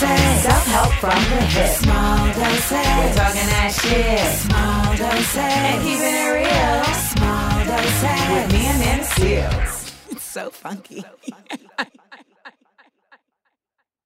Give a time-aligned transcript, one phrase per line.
[0.00, 0.42] Doses.
[0.42, 1.68] Self-help from the hip.
[1.76, 2.72] Small doses.
[2.72, 4.24] We're talking that shit.
[4.40, 5.36] Small doses.
[5.36, 6.84] And keeping it real.
[7.12, 8.24] Small doses.
[8.32, 10.10] With me Amanda Seales.
[10.10, 11.04] It's so funky.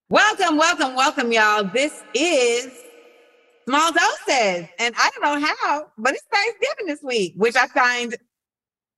[0.09, 1.63] Welcome, welcome, welcome, y'all.
[1.63, 2.73] This is
[3.69, 4.69] Small Doses.
[4.81, 8.17] And I don't know how, but it's Thanksgiving this week, which I find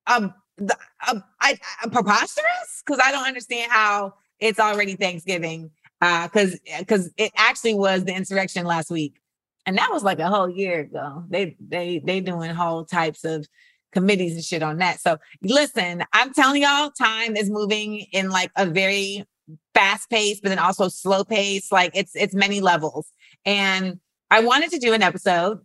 [0.07, 0.75] um, the,
[1.07, 5.71] uh, I, uh, preposterous because I don't understand how it's already Thanksgiving.
[5.99, 9.19] Because uh, because it actually was the insurrection last week,
[9.65, 11.23] and that was like a whole year ago.
[11.29, 13.47] They they they doing whole types of
[13.91, 14.99] committees and shit on that.
[14.99, 19.25] So listen, I'm telling y'all, time is moving in like a very
[19.73, 21.71] fast pace, but then also slow pace.
[21.71, 23.11] Like it's it's many levels.
[23.45, 25.59] And I wanted to do an episode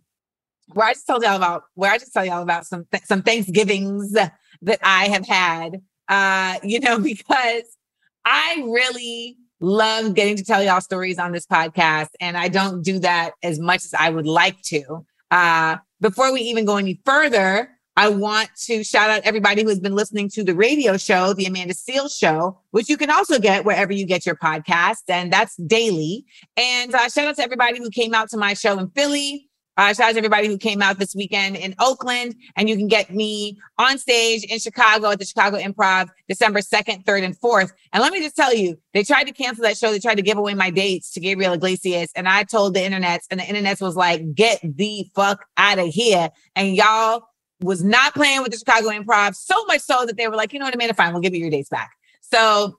[0.73, 3.21] where I just told y'all about where I just tell y'all about some th- some
[3.21, 5.81] Thanksgivings that I have had.
[6.07, 7.63] Uh, you know, because
[8.25, 12.99] I really love getting to tell y'all stories on this podcast, and I don't do
[12.99, 15.05] that as much as I would like to.
[15.31, 19.79] Uh, before we even go any further, I want to shout out everybody who has
[19.79, 23.63] been listening to the radio show, the Amanda Seales Show, which you can also get
[23.63, 26.25] wherever you get your podcast, and that's daily.
[26.57, 29.49] And uh, shout out to everybody who came out to my show in Philly.
[29.75, 32.87] Uh, shout out to everybody who came out this weekend in Oakland, and you can
[32.87, 37.71] get me on stage in Chicago at the Chicago Improv December 2nd, 3rd, and 4th.
[37.91, 39.91] And let me just tell you, they tried to cancel that show.
[39.91, 43.21] They tried to give away my dates to Gabriel Iglesias, and I told the internet,
[43.31, 46.29] and the internet was like, get the fuck out of here.
[46.55, 47.27] And y'all
[47.61, 50.59] was not playing with the Chicago Improv, so much so that they were like, you
[50.59, 51.91] know what, Amanda, fine, we'll give you your dates back.
[52.21, 52.77] So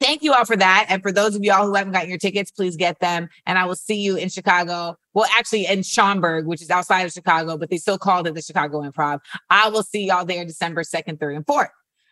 [0.00, 0.86] thank you all for that.
[0.88, 3.28] And for those of y'all who haven't gotten your tickets, please get them.
[3.46, 4.96] And I will see you in Chicago.
[5.14, 8.42] Well, actually in Schaumburg, which is outside of Chicago, but they still called it the
[8.42, 9.20] Chicago Improv.
[9.50, 11.68] I will see y'all there December 2nd, 3rd, and 4th.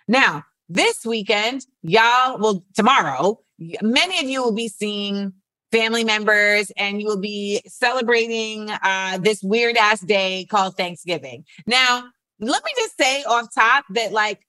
[0.09, 3.41] Now, this weekend, y'all will tomorrow,
[3.83, 5.33] many of you will be seeing
[5.73, 11.45] family members and you will be celebrating uh, this weird ass day called Thanksgiving.
[11.67, 12.05] Now,
[12.41, 14.41] let me just say off top that like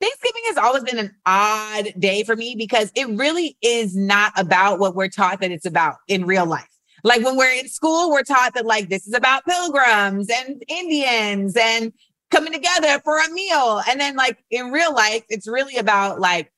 [0.00, 4.78] Thanksgiving has always been an odd day for me because it really is not about
[4.78, 6.68] what we're taught that it's about in real life.
[7.04, 11.56] Like when we're in school, we're taught that like this is about pilgrims and Indians
[11.56, 11.92] and
[12.30, 13.82] coming together for a meal.
[13.88, 16.52] And then like in real life, it's really about like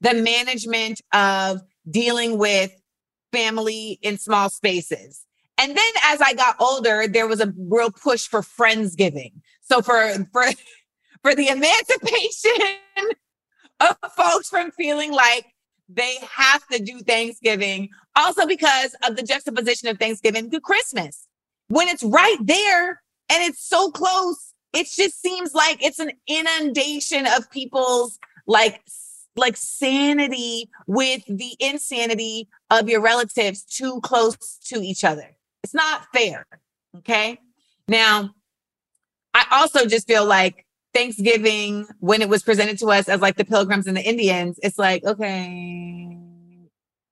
[0.00, 1.60] the management of
[1.90, 2.72] dealing with
[3.32, 5.24] family in small spaces.
[5.58, 9.32] And then as I got older, there was a real push for Friendsgiving.
[9.60, 10.44] So for for
[11.22, 12.52] for the emancipation
[13.80, 15.46] of folks from feeling like
[15.92, 17.88] they have to do Thanksgiving.
[18.16, 21.26] Also, because of the juxtaposition of Thanksgiving to Christmas.
[21.68, 27.26] When it's right there and it's so close, it just seems like it's an inundation
[27.26, 28.82] of people's like
[29.36, 35.36] like sanity with the insanity of your relatives too close to each other.
[35.62, 36.46] It's not fair.
[36.98, 37.38] Okay.
[37.86, 38.30] Now,
[39.32, 43.44] I also just feel like Thanksgiving, when it was presented to us as like the
[43.44, 46.16] pilgrims and the Indians, it's like, okay,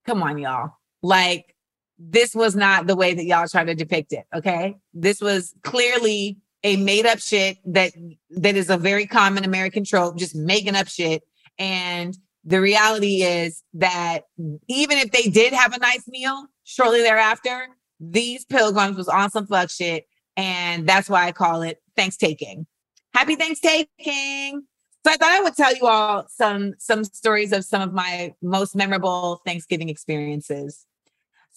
[0.05, 0.72] come on, y'all.
[1.03, 1.55] Like,
[1.99, 4.25] this was not the way that y'all tried to depict it.
[4.34, 4.77] Okay.
[4.94, 7.93] This was clearly a made up shit that
[8.31, 11.22] that is a very common American trope, just making up shit.
[11.59, 14.22] And the reality is that
[14.69, 17.69] even if they did have a nice meal shortly thereafter,
[18.00, 20.06] these pilgrims was on some fuck shit.
[20.37, 22.66] And that's why I call it thanks taking.
[23.14, 24.62] Happy Thanksgiving.
[25.06, 28.34] So I thought I would tell you all some some stories of some of my
[28.42, 30.84] most memorable Thanksgiving experiences.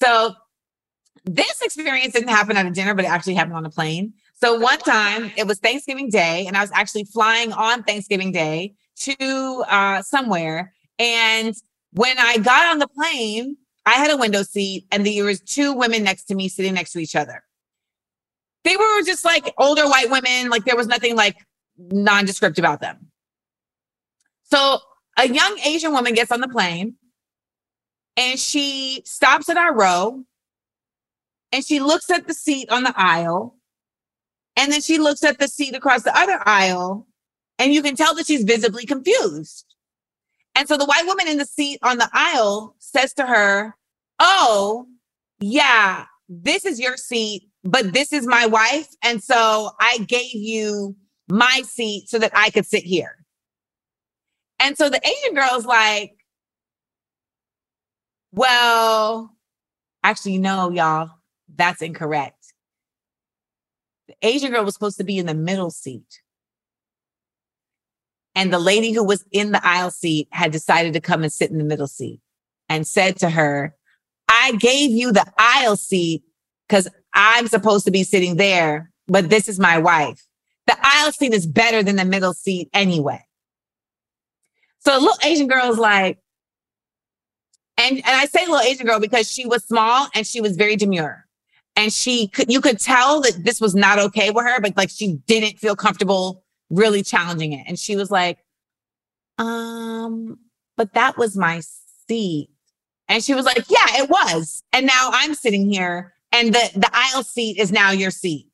[0.02, 0.36] So
[1.26, 4.14] this experience didn't happen at a dinner, but it actually happened on a plane.
[4.34, 8.74] So one time it was Thanksgiving Day, and I was actually flying on Thanksgiving Day
[9.02, 10.74] to uh, somewhere.
[10.98, 11.54] And
[11.94, 15.74] when I got on the plane, I had a window seat, and there was two
[15.74, 17.44] women next to me sitting next to each other.
[18.64, 21.38] They were just like older white women, like there was nothing like
[21.78, 23.08] nondescript about them.
[24.44, 24.80] So
[25.18, 26.96] a young Asian woman gets on the plane
[28.18, 30.24] and she stops at our row
[31.52, 33.56] and she looks at the seat on the aisle
[34.58, 37.08] and then she looks at the seat across the other aisle
[37.58, 39.66] and you can tell that she's visibly confused.
[40.56, 43.76] And so the white woman in the seat on the aisle says to her,
[44.20, 44.88] Oh,
[45.40, 48.88] yeah, this is your seat, but this is my wife.
[49.04, 50.96] And so I gave you
[51.30, 53.18] my seat so that I could sit here.
[54.60, 56.16] And so the Asian girl's like,
[58.32, 59.36] well,
[60.04, 61.10] actually, no, y'all,
[61.54, 62.54] that's incorrect.
[64.08, 66.22] The Asian girl was supposed to be in the middle seat.
[68.36, 71.52] And the lady who was in the aisle seat had decided to come and sit
[71.52, 72.22] in the middle seat
[72.70, 73.76] and said to her,
[74.30, 76.24] I gave you the aisle seat
[76.68, 80.26] because I'm supposed to be sitting there, but this is my wife.
[80.68, 83.24] The aisle seat is better than the middle seat anyway.
[84.80, 86.20] So little Asian girl is like,
[87.78, 90.76] and, and I say little Asian girl because she was small and she was very
[90.76, 91.26] demure.
[91.76, 94.90] And she could, you could tell that this was not okay with her, but like
[94.90, 97.66] she didn't feel comfortable really challenging it.
[97.68, 98.40] And she was like,
[99.38, 100.40] um,
[100.78, 101.62] but that was my
[102.08, 102.50] seat.
[103.08, 104.64] And she was like, yeah, it was.
[104.74, 108.48] And now I'm sitting here and the, the aisle seat is now your seat.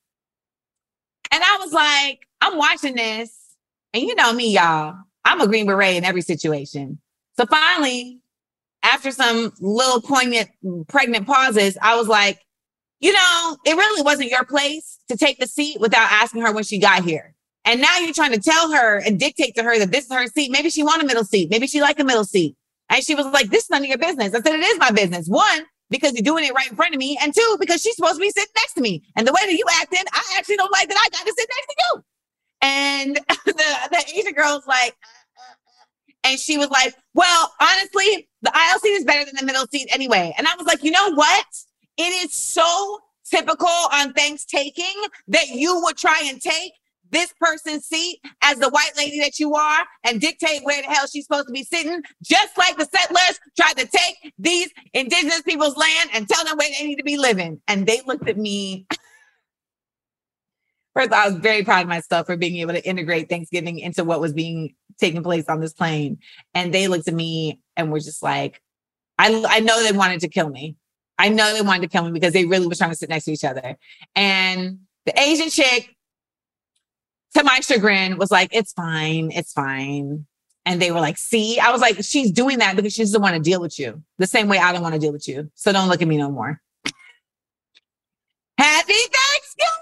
[1.32, 3.56] And I was like, I'm watching this.
[3.94, 4.96] And you know me, y'all,
[5.26, 7.00] I'm a Green Beret in every situation.
[7.38, 8.22] So finally,
[8.84, 10.50] after some little poignant,
[10.88, 12.40] pregnant pauses, I was like,
[13.00, 16.64] you know, it really wasn't your place to take the seat without asking her when
[16.64, 17.36] she got here.
[17.66, 20.26] And now you're trying to tell her and dictate to her that this is her
[20.28, 20.52] seat.
[20.52, 21.50] Maybe she want a middle seat.
[21.50, 22.56] Maybe she like a middle seat.
[22.90, 24.34] And she was like, this is none of your business.
[24.34, 25.28] I said, it is my business.
[25.28, 27.18] One, because you're doing it right in front of me.
[27.22, 29.04] And two, because she's supposed to be sitting next to me.
[29.16, 31.50] And the way that you acting, I actually don't like that I got to sit
[31.56, 32.04] next to you.
[32.62, 33.54] And the,
[33.92, 36.14] the Asian girl's like, uh, uh, uh.
[36.24, 39.88] and she was like, well, honestly, the aisle seat is better than the middle seat
[39.92, 40.34] anyway.
[40.38, 41.46] And I was like, you know what?
[41.98, 43.00] It is so
[43.30, 46.72] typical on Thanksgiving that you would try and take
[47.12, 51.08] this person's seat as the white lady that you are and dictate where the hell
[51.08, 55.78] she's supposed to be sitting, just like the settlers tried to take these indigenous people's
[55.78, 57.62] land and tell them where they need to be living.
[57.68, 58.88] And they looked at me.
[60.94, 64.20] First, I was very proud of myself for being able to integrate Thanksgiving into what
[64.20, 66.18] was being taking place on this plane.
[66.54, 68.62] And they looked at me and were just like,
[69.20, 70.76] I, I know they wanted to kill me.
[71.20, 73.26] I know they wanted to kill me because they really were trying to sit next
[73.26, 73.78] to each other.
[74.16, 75.96] And the Asian chick,
[77.36, 80.26] to my chagrin, was like, it's fine, it's fine.
[80.66, 83.36] And they were like, see, I was like, she's doing that because she doesn't want
[83.36, 85.50] to deal with you the same way I don't want to deal with you.
[85.56, 86.62] So don't look at me no more.
[88.58, 89.74] Happy Thanksgiving.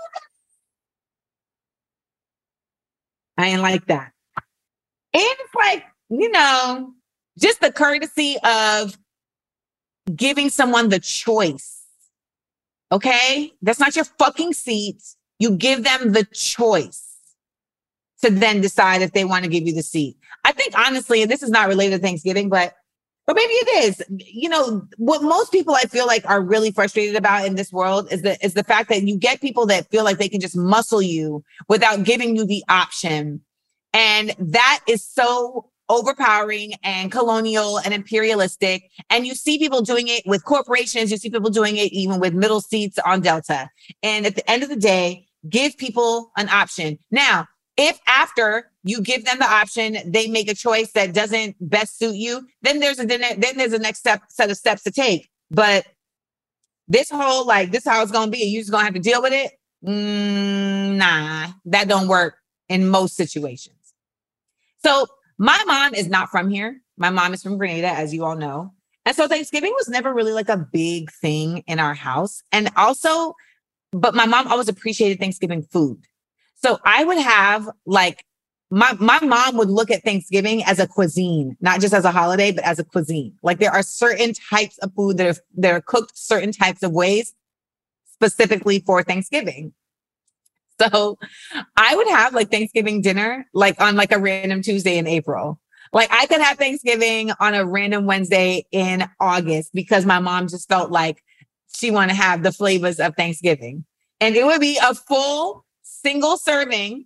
[3.37, 4.11] I ain't like that.
[5.13, 6.93] And it's like, you know,
[7.39, 8.97] just the courtesy of
[10.15, 11.81] giving someone the choice.
[12.91, 13.51] Okay.
[13.61, 15.01] That's not your fucking seat.
[15.39, 17.04] You give them the choice
[18.23, 20.17] to then decide if they want to give you the seat.
[20.43, 22.73] I think honestly, and this is not related to Thanksgiving, but
[23.27, 24.03] but maybe it is.
[24.19, 28.11] You know, what most people I feel like are really frustrated about in this world
[28.11, 30.55] is the is the fact that you get people that feel like they can just
[30.55, 33.41] muscle you without giving you the option
[33.95, 38.91] and that is so overpowering and colonial and imperialistic.
[39.09, 41.11] And you see people doing it with corporations.
[41.11, 43.69] You see people doing it even with middle seats on Delta.
[44.03, 46.99] And at the end of the day, give people an option.
[47.09, 51.97] Now, if after you give them the option, they make a choice that doesn't best
[51.97, 55.29] suit you, then there's a then there's a next step set of steps to take.
[55.51, 55.85] But
[56.87, 59.33] this whole like this how it's gonna be, you just gonna have to deal with
[59.33, 59.51] it.
[59.85, 62.35] Mm, nah, that don't work
[62.69, 63.75] in most situations.
[64.83, 65.07] So
[65.37, 66.81] my mom is not from here.
[66.97, 68.71] My mom is from Grenada, as you all know.
[69.05, 72.41] And so Thanksgiving was never really like a big thing in our house.
[72.51, 73.35] And also,
[73.91, 76.01] but my mom always appreciated Thanksgiving food.
[76.55, 78.25] So I would have like
[78.71, 82.51] my my mom would look at Thanksgiving as a cuisine, not just as a holiday,
[82.51, 83.33] but as a cuisine.
[83.43, 86.91] Like there are certain types of food that are that are cooked certain types of
[86.91, 87.33] ways
[88.13, 89.73] specifically for Thanksgiving.
[90.77, 91.17] So
[91.77, 95.57] I would have like Thanksgiving dinner like on like a random Tuesday in April.
[95.93, 100.67] Like I could have Thanksgiving on a random Wednesday in August because my mom just
[100.67, 101.23] felt like
[101.73, 103.85] she wanted to have the flavors of Thanksgiving.
[104.19, 105.64] And it would be a full
[106.05, 107.03] single serving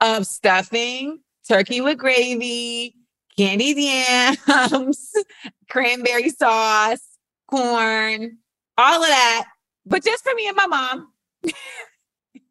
[0.00, 2.96] of stuffing, turkey with gravy,
[3.36, 5.12] candied yams,
[5.70, 8.36] cranberry sauce, corn,
[8.76, 9.46] all of that.
[9.86, 11.12] But just for me and my mom.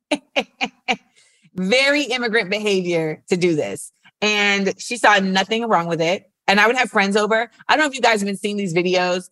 [1.55, 3.91] Very immigrant behavior to do this.
[4.21, 6.31] And she saw nothing wrong with it.
[6.47, 7.51] And I would have friends over.
[7.67, 9.29] I don't know if you guys have been seeing these videos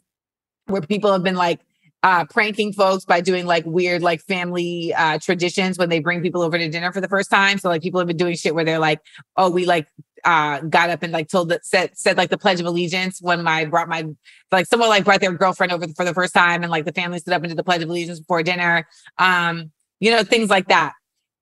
[0.66, 1.62] where people have been like
[2.06, 6.44] uh, pranking folks by doing like weird like family uh, traditions when they bring people
[6.44, 7.58] over to dinner for the first time.
[7.58, 9.02] So like people have been doing shit where they're like,
[9.38, 9.88] oh, we like
[10.24, 13.42] uh, got up and like told that said said like the Pledge of Allegiance when
[13.42, 14.06] my brought my
[14.52, 17.18] like someone like brought their girlfriend over for the first time and like the family
[17.18, 18.88] stood up and did the Pledge of Allegiance before dinner.
[19.18, 20.94] Um, you know, things like that.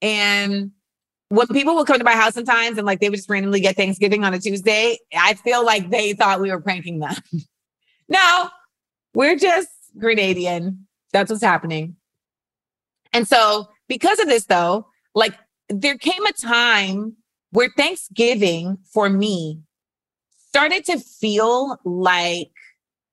[0.01, 0.71] And
[1.27, 3.75] when people would come to my house sometimes and like they would just randomly get
[3.75, 7.15] Thanksgiving on a Tuesday, I feel like they thought we were pranking them.
[8.07, 8.49] no,
[9.13, 10.79] we're just Grenadian.
[11.11, 11.95] That's what's happening.
[13.11, 15.33] And so, because of this, though, like
[15.69, 17.15] there came a time
[17.51, 19.61] where Thanksgiving for me
[20.47, 22.51] started to feel like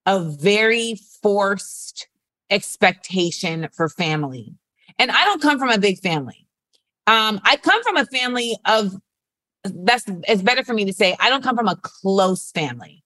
[0.06, 2.08] a very forced
[2.50, 4.54] expectation for family.
[4.98, 6.46] And I don't come from a big family.
[7.06, 8.94] Um, I come from a family of
[9.64, 13.04] that's it's better for me to say I don't come from a close family.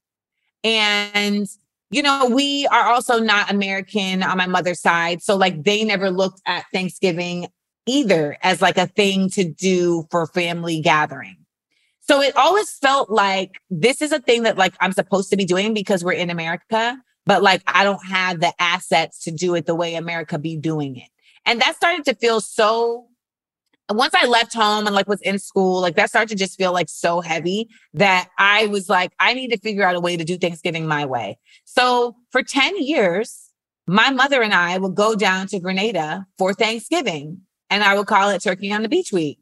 [0.62, 1.48] And
[1.90, 5.22] you know, we are also not American on my mother's side.
[5.22, 7.46] So like they never looked at Thanksgiving
[7.86, 11.36] either as like a thing to do for family gathering.
[12.00, 15.44] So it always felt like this is a thing that like I'm supposed to be
[15.44, 19.66] doing because we're in America, but like I don't have the assets to do it
[19.66, 21.08] the way America be doing it.
[21.46, 23.06] And that started to feel so
[23.90, 26.72] once I left home and like was in school, like that started to just feel
[26.72, 30.24] like so heavy that I was like, I need to figure out a way to
[30.24, 31.38] do Thanksgiving my way.
[31.64, 33.50] So for 10 years,
[33.86, 38.30] my mother and I would go down to Grenada for Thanksgiving and I would call
[38.30, 39.38] it Turkey on the Beach Week.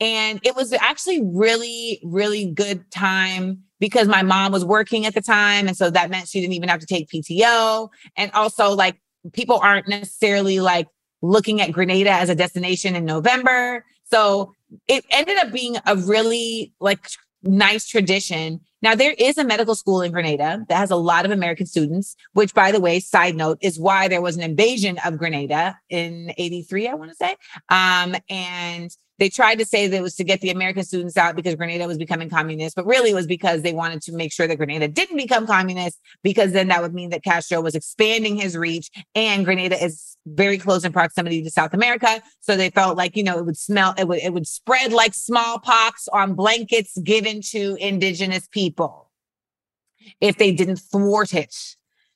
[0.00, 5.20] And it was actually really, really good time because my mom was working at the
[5.20, 5.68] time.
[5.68, 7.88] And so that meant she didn't even have to take PTO.
[8.16, 9.00] And also, like,
[9.32, 10.88] people aren't necessarily like
[11.22, 13.84] looking at Grenada as a destination in November.
[14.10, 14.54] So
[14.88, 17.08] it ended up being a really like
[17.42, 18.60] nice tradition.
[18.82, 22.16] Now, there is a medical school in Grenada that has a lot of American students,
[22.32, 26.32] which, by the way, side note, is why there was an invasion of Grenada in
[26.36, 27.36] 83, I want to say.
[27.68, 31.36] Um, and they tried to say that it was to get the American students out
[31.36, 34.48] because Grenada was becoming communist, but really it was because they wanted to make sure
[34.48, 38.56] that Grenada didn't become communist, because then that would mean that Castro was expanding his
[38.56, 42.20] reach and Grenada is very close in proximity to South America.
[42.40, 45.14] So they felt like, you know, it would smell, it would, it would spread like
[45.14, 49.08] smallpox on blankets given to indigenous people
[50.20, 51.54] if they didn't thwart it.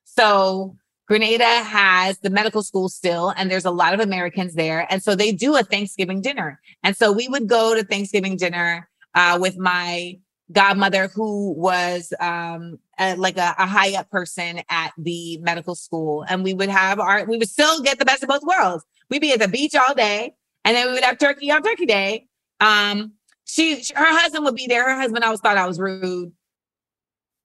[0.03, 4.87] So Grenada has the medical school still, and there's a lot of Americans there.
[4.91, 6.61] And so they do a Thanksgiving dinner.
[6.83, 10.19] And so we would go to Thanksgiving dinner uh, with my
[10.51, 16.25] godmother, who was um, a, like a, a high up person at the medical school.
[16.29, 18.85] And we would have our, we would still get the best of both worlds.
[19.09, 20.35] We'd be at the beach all day,
[20.65, 22.27] and then we would have turkey on Turkey Day.
[22.59, 23.13] Um,
[23.45, 24.85] she, she her husband would be there.
[24.85, 26.33] Her husband always thought I was rude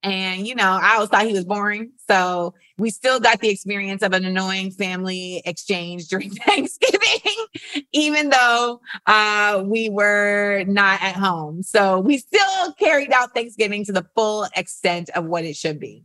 [0.03, 1.91] and, you know, I always thought he was boring.
[2.07, 7.45] So we still got the experience of an annoying family exchange during Thanksgiving,
[7.91, 11.61] even though uh, we were not at home.
[11.61, 16.03] So we still carried out Thanksgiving to the full extent of what it should be.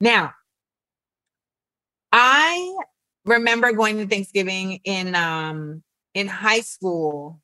[0.00, 0.34] Now,
[2.12, 2.76] I
[3.24, 5.82] remember going to Thanksgiving in um,
[6.14, 7.40] in high school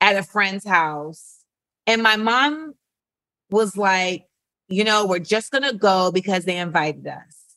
[0.00, 1.44] at a friend's house,
[1.86, 2.74] and my mom
[3.50, 4.25] was like,
[4.68, 7.56] you know, we're just going to go because they invited us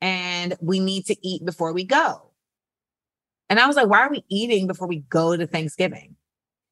[0.00, 2.30] and we need to eat before we go.
[3.48, 6.16] And I was like, why are we eating before we go to Thanksgiving?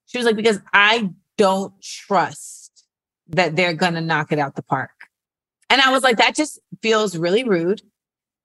[0.07, 2.85] She was like, because I don't trust
[3.29, 4.91] that they're going to knock it out the park.
[5.71, 7.83] And I was like, that just feels really rude.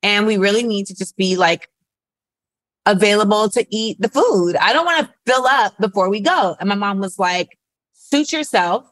[0.03, 1.69] And we really need to just be like
[2.85, 4.55] available to eat the food.
[4.55, 6.55] I don't want to fill up before we go.
[6.59, 7.57] And my mom was like,
[7.93, 8.89] suit yourself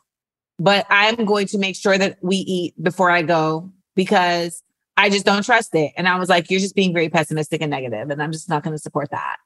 [0.58, 4.64] but I'm going to make sure that we eat before I go because
[4.98, 5.92] I just don't trust it.
[5.98, 8.64] And I was like, you're just being very pessimistic and negative, and I'm just not
[8.64, 9.38] going to support that.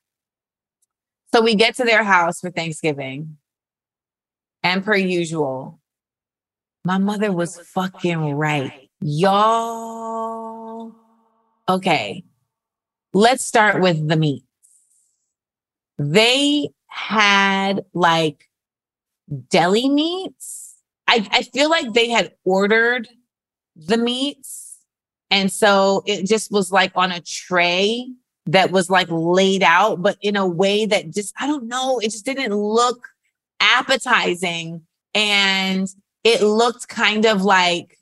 [1.33, 3.37] So we get to their house for Thanksgiving.
[4.63, 5.79] And per usual,
[6.83, 8.89] my mother was fucking right.
[8.99, 10.91] Y'all.
[11.67, 12.23] Okay.
[13.13, 14.43] Let's start with the meat.
[15.97, 18.49] They had like
[19.49, 20.58] deli meats
[21.09, 23.07] I, I feel like they had ordered
[23.75, 24.77] the meats.
[25.31, 28.07] And so it just was like on a tray
[28.45, 32.11] that was like laid out, but in a way that just, I don't know, it
[32.11, 33.07] just didn't look
[33.59, 34.83] appetizing.
[35.15, 35.87] And
[36.23, 37.97] it looked kind of like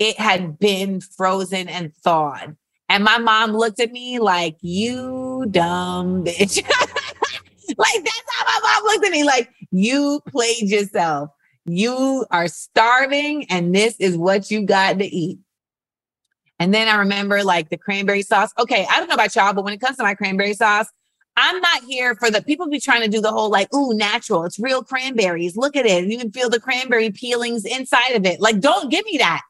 [0.00, 2.56] it had been frozen and thawed.
[2.88, 6.56] And my mom looked at me like, you dumb bitch.
[7.78, 11.30] like that's how my mom looked at me, like, you played yourself.
[11.68, 15.38] You are starving, and this is what you got to eat.
[16.58, 18.52] And then I remember like the cranberry sauce.
[18.58, 20.86] Okay, I don't know about y'all, but when it comes to my cranberry sauce,
[21.36, 24.44] I'm not here for the people be trying to do the whole like, ooh, natural.
[24.44, 25.56] It's real cranberries.
[25.56, 26.06] Look at it.
[26.06, 28.40] You can feel the cranberry peelings inside of it.
[28.40, 29.42] Like, don't give me that.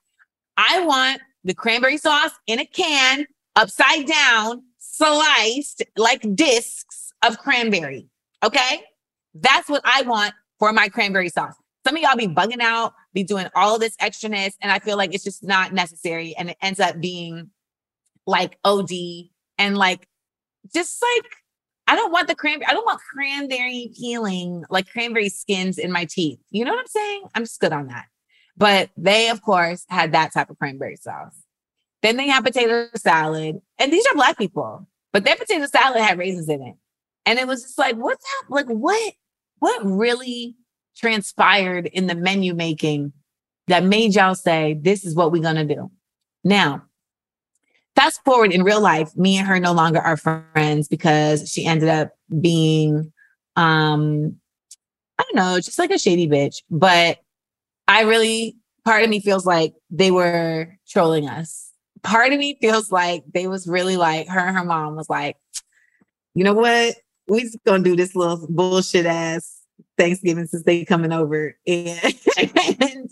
[0.59, 8.09] I want the cranberry sauce in a can, upside down, sliced like discs of cranberry.
[8.45, 8.83] Okay.
[9.35, 11.55] That's what I want for my cranberry sauce.
[11.89, 14.99] Some of y'all be bugging out, be doing all of this extraness, and I feel
[14.99, 16.35] like it's just not necessary.
[16.37, 17.49] And it ends up being
[18.27, 18.91] like OD
[19.57, 20.07] and like
[20.75, 21.33] just like
[21.87, 26.05] I don't want the cranberry, I don't want cranberry peeling, like cranberry skins in my
[26.05, 26.39] teeth.
[26.51, 27.23] You know what I'm saying?
[27.35, 28.05] I'm just good on that.
[28.55, 31.43] But they, of course, had that type of cranberry sauce.
[32.03, 33.63] Then they had potato salad.
[33.79, 36.75] And these are black people, but their potato salad had raisins in it.
[37.25, 38.55] And it was just like, what's that?
[38.55, 39.15] Like, what,
[39.59, 40.55] what really
[40.99, 43.13] transpired in the menu making
[43.69, 45.91] that made y'all say, this is what we're going to do?
[46.45, 46.83] Now,
[47.95, 51.89] fast forward in real life, me and her no longer are friends because she ended
[51.89, 53.13] up being,
[53.57, 54.37] um,
[55.19, 56.63] I don't know, just like a shady bitch.
[56.71, 57.19] But
[57.87, 61.73] I really, part of me feels like they were trolling us.
[62.03, 65.37] Part of me feels like they was really like her and her mom was like,
[66.35, 66.95] you know what?
[67.27, 69.58] We just gonna do this little bullshit ass
[69.99, 72.15] Thanksgiving since they coming over and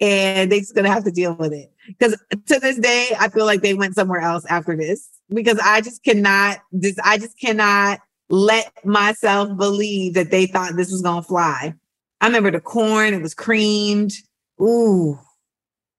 [0.00, 1.70] and they just gonna have to deal with it.
[1.86, 2.16] Because
[2.46, 6.02] to this day, I feel like they went somewhere else after this because I just
[6.04, 11.74] cannot just I just cannot let myself believe that they thought this was gonna fly.
[12.20, 14.12] I remember the corn, it was creamed.
[14.60, 15.18] Ooh.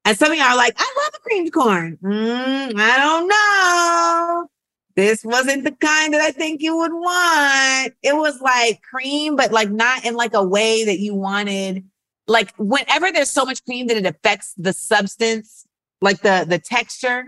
[0.06, 1.98] And some of y'all are like, I love the creamed corn.
[2.02, 4.50] Mm, I don't know
[4.96, 7.94] this wasn't the kind that I think you would want.
[8.04, 11.86] It was like cream, but like not in like a way that you wanted.
[12.28, 15.66] Like whenever there's so much cream that it affects the substance,
[16.02, 17.26] like the the texture,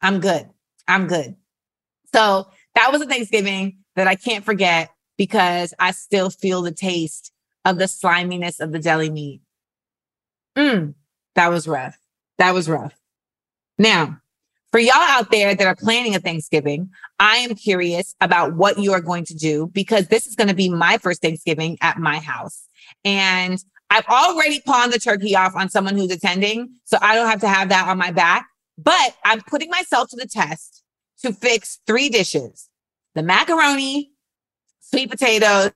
[0.00, 0.48] I'm good.
[0.86, 1.36] I'm good.
[2.14, 7.32] So that was a Thanksgiving that I can't forget because I still feel the taste
[7.64, 9.42] of the sliminess of the deli meat.
[10.56, 10.94] Mm,
[11.34, 11.98] that was rough.
[12.38, 12.94] That was rough.
[13.78, 14.19] Now,
[14.72, 18.92] for y'all out there that are planning a Thanksgiving, I am curious about what you
[18.92, 22.18] are going to do because this is going to be my first Thanksgiving at my
[22.18, 22.68] house.
[23.04, 27.40] And I've already pawned the turkey off on someone who's attending, so I don't have
[27.40, 28.46] to have that on my back.
[28.78, 30.84] But I'm putting myself to the test
[31.22, 32.68] to fix three dishes
[33.16, 34.12] the macaroni,
[34.78, 35.72] sweet potatoes,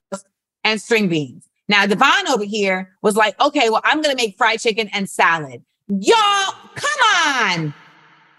[0.62, 1.48] and string beans.
[1.68, 5.10] Now, Devon over here was like, okay, well, I'm going to make fried chicken and
[5.10, 5.64] salad.
[5.88, 7.74] Y'all, come on.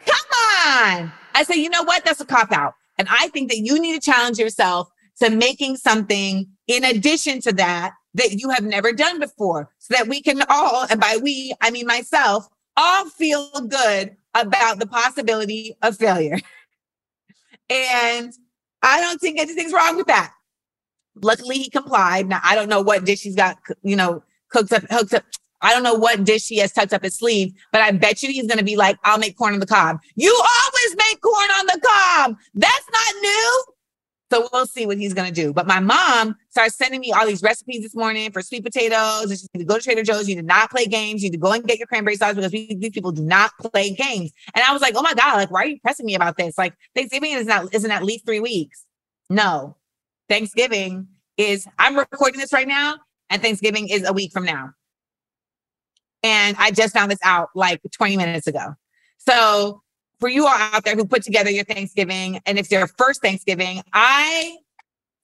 [0.05, 0.29] Come
[0.67, 1.11] on.
[1.33, 2.05] I say, you know what?
[2.05, 2.73] That's a cop out.
[2.97, 4.89] And I think that you need to challenge yourself
[5.21, 10.07] to making something in addition to that that you have never done before so that
[10.07, 15.75] we can all, and by we, I mean myself, all feel good about the possibility
[15.81, 16.39] of failure.
[17.69, 18.33] and
[18.81, 20.33] I don't think anything's wrong with that.
[21.21, 22.27] Luckily, he complied.
[22.27, 25.23] Now, I don't know what dish he's got, you know, cooked up, hooked up,
[25.61, 28.29] I don't know what dish he has tucked up his sleeve, but I bet you
[28.29, 29.99] he's going to be like, I'll make corn on the cob.
[30.15, 32.37] You always make corn on the cob.
[32.53, 33.63] That's not new.
[34.31, 35.53] So we'll see what he's going to do.
[35.53, 39.29] But my mom started sending me all these recipes this morning for sweet potatoes.
[39.29, 40.27] And she to go to Trader Joe's.
[40.27, 41.23] You to not play games.
[41.23, 43.51] You need to go and get your cranberry sauce because we, these people do not
[43.59, 44.31] play games.
[44.55, 46.57] And I was like, oh my God, like, why are you pressing me about this?
[46.57, 48.85] Like Thanksgiving is not, isn't at least three weeks.
[49.29, 49.77] No,
[50.27, 52.95] Thanksgiving is, I'm recording this right now
[53.29, 54.71] and Thanksgiving is a week from now.
[56.25, 58.73] And I just found this out like 20 minutes ago.
[59.19, 59.83] So
[60.19, 63.83] for you all out there who put together your Thanksgiving and it's your first Thanksgiving,
[63.93, 64.57] I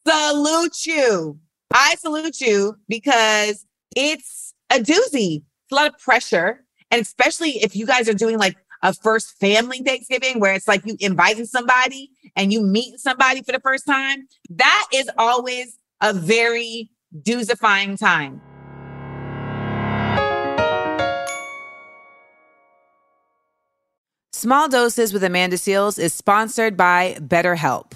[0.07, 1.39] salute you.
[1.73, 5.37] I salute you because it's a doozy.
[5.37, 6.65] It's a lot of pressure.
[6.91, 10.85] And especially if you guys are doing like a first family Thanksgiving where it's like
[10.85, 16.13] you inviting somebody and you meet somebody for the first time, that is always a
[16.13, 16.91] very
[17.23, 18.39] doozifying time.
[24.41, 27.91] Small Doses with Amanda Seales is sponsored by BetterHelp.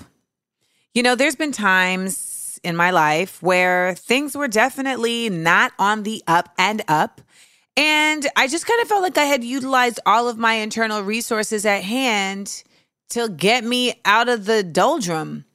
[0.93, 6.21] You know, there's been times in my life where things were definitely not on the
[6.27, 7.19] up and up.
[7.75, 11.65] And I just kind of felt like I had utilized all of my internal resources
[11.65, 12.61] at hand
[13.09, 15.45] to get me out of the doldrum.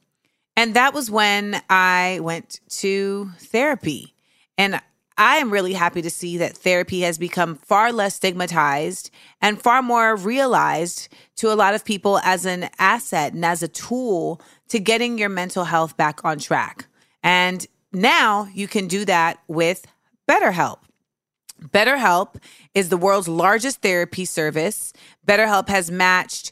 [0.57, 4.13] And that was when I went to therapy.
[4.57, 4.81] And
[5.21, 9.83] I am really happy to see that therapy has become far less stigmatized and far
[9.83, 14.79] more realized to a lot of people as an asset and as a tool to
[14.79, 16.87] getting your mental health back on track.
[17.21, 19.85] And now you can do that with
[20.27, 20.79] BetterHelp.
[21.65, 22.41] BetterHelp
[22.73, 24.91] is the world's largest therapy service.
[25.27, 26.51] BetterHelp has matched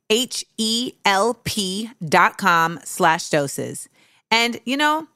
[0.11, 3.89] H-E-L-P dot com slash doses.
[4.29, 5.07] And, you know,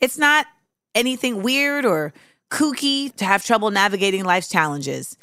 [0.00, 0.46] it's not
[0.94, 2.12] anything weird or
[2.50, 5.16] kooky to have trouble navigating life's challenges.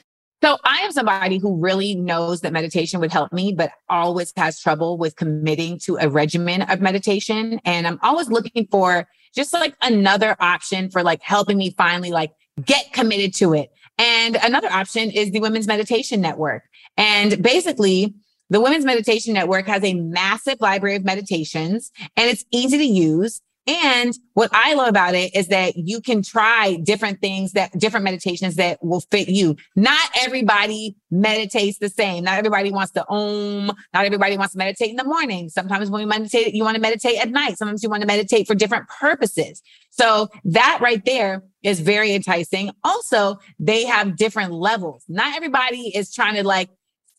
[0.43, 4.61] So I am somebody who really knows that meditation would help me, but always has
[4.61, 7.59] trouble with committing to a regimen of meditation.
[7.65, 12.31] And I'm always looking for just like another option for like helping me finally like
[12.63, 13.71] get committed to it.
[13.97, 16.63] And another option is the Women's Meditation Network.
[16.97, 18.13] And basically,
[18.49, 23.41] the Women's Meditation Network has a massive library of meditations and it's easy to use.
[23.67, 28.05] And what I love about it is that you can try different things that different
[28.05, 29.57] meditations that will fit you.
[29.75, 32.23] Not everybody meditates the same.
[32.23, 33.67] Not everybody wants to om.
[33.93, 35.49] Not everybody wants to meditate in the morning.
[35.49, 37.57] Sometimes when you meditate, you want to meditate at night.
[37.57, 39.61] Sometimes you want to meditate for different purposes.
[39.89, 42.71] So that right there is very enticing.
[42.85, 45.03] Also, they have different levels.
[45.09, 46.69] Not everybody is trying to like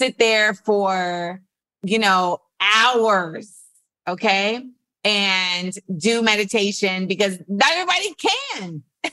[0.00, 1.40] sit there for,
[1.82, 3.54] you know, hours.
[4.06, 4.64] Okay
[5.04, 8.82] and do meditation because not everybody can.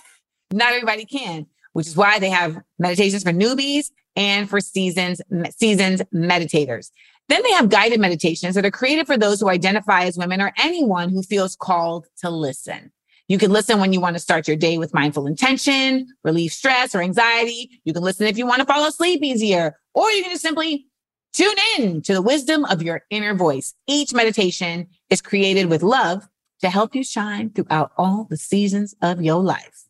[0.52, 5.22] not everybody can, which is why they have meditations for newbies and for seasons
[5.56, 6.92] seasoned meditators.
[7.28, 10.52] Then they have guided meditations that are created for those who identify as women or
[10.58, 12.92] anyone who feels called to listen.
[13.28, 16.94] You can listen when you want to start your day with mindful intention, relieve stress
[16.94, 17.82] or anxiety.
[17.84, 20.88] You can listen if you want to fall asleep easier, or you can just simply
[21.36, 23.74] Tune in to the wisdom of your inner voice.
[23.88, 26.30] Each meditation is created with love
[26.62, 29.84] to help you shine throughout all the seasons of your life.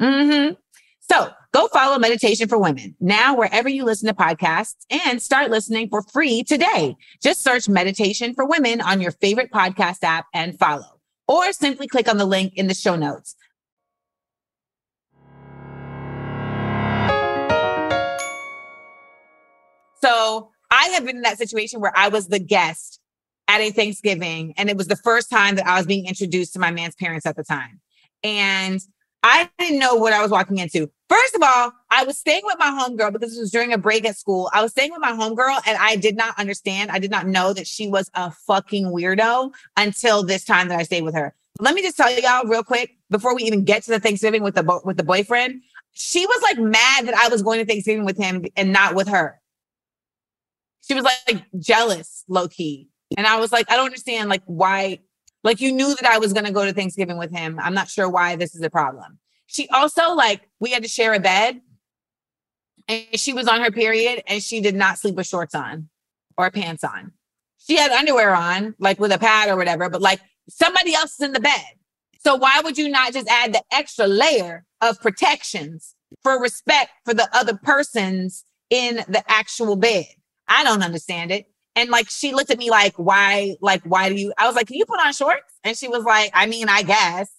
[0.00, 0.54] Mm-hmm.
[1.00, 5.88] So go follow Meditation for Women now, wherever you listen to podcasts and start listening
[5.88, 6.94] for free today.
[7.20, 10.91] Just search Meditation for Women on your favorite podcast app and follow,
[11.28, 13.34] or simply click on the link in the show notes.
[20.02, 22.98] So I have been in that situation where I was the guest
[23.46, 26.58] at a Thanksgiving, and it was the first time that I was being introduced to
[26.58, 27.80] my man's parents at the time.
[28.24, 28.80] And
[29.22, 30.90] I didn't know what I was walking into.
[31.08, 34.04] First of all, I was staying with my homegirl because it was during a break
[34.04, 34.50] at school.
[34.52, 36.90] I was staying with my homegirl and I did not understand.
[36.90, 40.82] I did not know that she was a fucking weirdo until this time that I
[40.82, 41.34] stayed with her.
[41.60, 44.54] Let me just tell y'all real quick before we even get to the Thanksgiving with
[44.54, 45.62] the with the boyfriend.
[45.92, 49.08] She was like mad that I was going to Thanksgiving with him and not with
[49.08, 49.42] her
[50.82, 52.88] she was like jealous, low key.
[53.16, 55.00] And I was like, I don't understand, like, why,
[55.44, 57.58] like, you knew that I was going to go to Thanksgiving with him.
[57.60, 59.18] I'm not sure why this is a problem.
[59.46, 61.60] She also, like, we had to share a bed
[62.88, 65.88] and she was on her period and she did not sleep with shorts on
[66.38, 67.12] or pants on.
[67.58, 71.20] She had underwear on, like with a pad or whatever, but like somebody else is
[71.20, 71.60] in the bed.
[72.24, 77.14] So why would you not just add the extra layer of protections for respect for
[77.14, 80.06] the other persons in the actual bed?
[80.48, 81.51] I don't understand it.
[81.74, 84.32] And like she looked at me like, why, like, why do you?
[84.36, 85.54] I was like, can you put on shorts?
[85.64, 87.30] And she was like, I mean, I guess.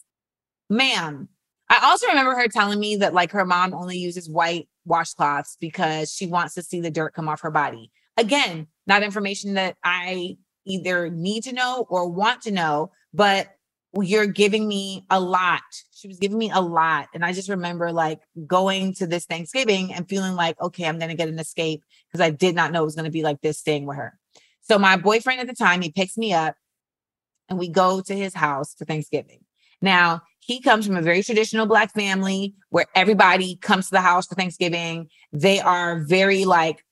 [0.70, 1.30] Ma'am.
[1.70, 6.14] I also remember her telling me that like her mom only uses white washcloths because
[6.14, 7.92] she wants to see the dirt come off her body.
[8.18, 13.50] Again, not information that I either need to know or want to know, but
[14.02, 15.62] you're giving me a lot.
[15.92, 17.08] She was giving me a lot.
[17.14, 21.12] And I just remember like going to this Thanksgiving and feeling like, okay, I'm going
[21.12, 23.42] to get an escape because I did not know it was going to be like
[23.42, 24.18] this staying with her.
[24.64, 26.56] So my boyfriend at the time, he picks me up
[27.50, 29.40] and we go to his house for Thanksgiving.
[29.82, 34.28] Now, he comes from a very traditional black family where everybody comes to the house
[34.28, 35.10] for Thanksgiving.
[35.32, 36.84] They are very like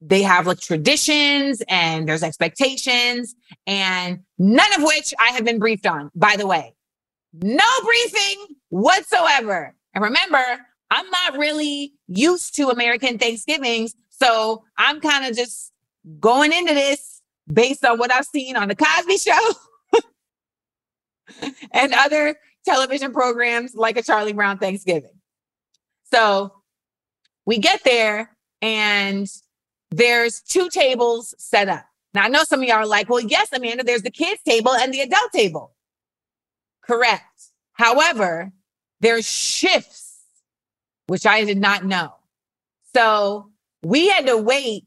[0.00, 3.34] they have like traditions and there's expectations
[3.66, 6.74] and none of which I have been briefed on, by the way.
[7.32, 9.74] No briefing whatsoever.
[9.94, 10.44] And remember,
[10.90, 13.94] I'm not really used to American Thanksgivings.
[14.10, 15.72] So I'm kind of just
[16.20, 19.52] going into this based on what I've seen on The Cosby Show
[21.72, 25.20] and other television programs like a Charlie Brown Thanksgiving.
[26.12, 26.52] So
[27.44, 29.28] we get there and
[29.90, 31.84] there's two tables set up.
[32.14, 34.72] Now, I know some of y'all are like, well, yes, Amanda, there's the kids' table
[34.72, 35.74] and the adult table.
[36.82, 37.50] Correct.
[37.74, 38.52] However,
[39.00, 40.20] there's shifts,
[41.08, 42.14] which I did not know.
[42.94, 43.50] So
[43.82, 44.85] we had to wait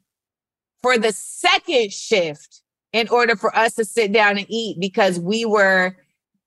[0.81, 2.61] for the second shift
[2.93, 5.95] in order for us to sit down and eat because we were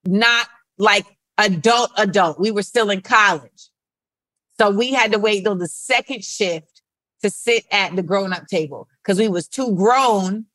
[0.04, 1.06] not like
[1.38, 2.40] adult adult.
[2.40, 3.70] We were still in college.
[4.58, 6.82] So we had to wait till the second shift
[7.22, 10.46] to sit at the grown up table because we was too grown.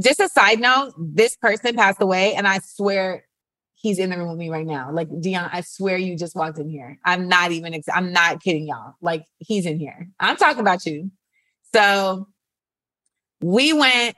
[0.00, 3.24] Just a side note, this person passed away and I swear
[3.74, 4.90] he's in the room with me right now.
[4.92, 6.98] Like Dion, I swear you just walked in here.
[7.04, 7.72] I'm not even.
[7.72, 8.94] Ex- I'm not kidding y'all.
[9.00, 10.08] Like he's in here.
[10.18, 11.10] I'm talking about you.
[11.74, 12.26] So
[13.46, 14.16] we went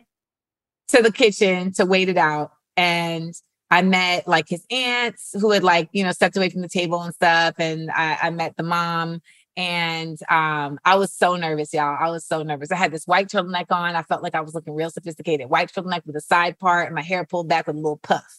[0.89, 3.35] to the kitchen to wait it out, and
[3.71, 7.03] I met like his aunts who had like you know stepped away from the table
[7.03, 9.21] and stuff, and I, I met the mom.
[9.55, 11.97] And um, I was so nervous, y'all.
[11.99, 12.71] I was so nervous.
[12.71, 13.97] I had this white turtleneck on.
[13.97, 15.51] I felt like I was looking real sophisticated.
[15.51, 18.39] White turtleneck with a side part and my hair pulled back with a little puff.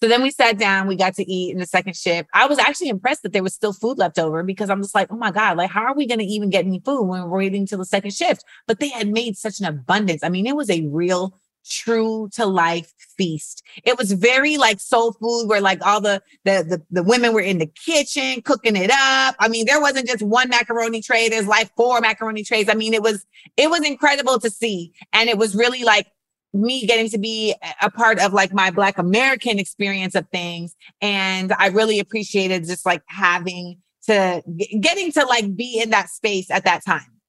[0.00, 2.28] So then we sat down, we got to eat in the second shift.
[2.32, 5.10] I was actually impressed that there was still food left over because I'm just like,
[5.10, 7.38] oh my God, like, how are we going to even get any food when we're
[7.38, 8.44] waiting till the second shift?
[8.66, 10.22] But they had made such an abundance.
[10.22, 11.34] I mean, it was a real
[11.68, 13.62] true to life feast.
[13.84, 17.40] It was very like soul food where like all the, the the the women were
[17.40, 19.36] in the kitchen cooking it up.
[19.38, 22.68] I mean, there wasn't just one macaroni tray, there's like four macaroni trays.
[22.68, 26.06] I mean, it was it was incredible to see and it was really like
[26.54, 30.74] me getting to be a part of like my black american experience of things.
[31.00, 34.42] And i really appreciated just like having to
[34.80, 37.20] getting to like be in that space at that time.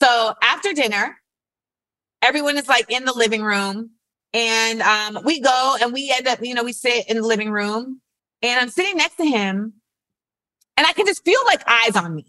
[0.00, 1.16] So after dinner
[2.20, 3.90] everyone is like in the living room.
[4.34, 7.50] And um, we go and we end up you know we sit in the living
[7.50, 8.00] room.
[8.42, 9.74] And i'm sitting next to him.
[10.76, 12.26] And i can just feel like eyes on me.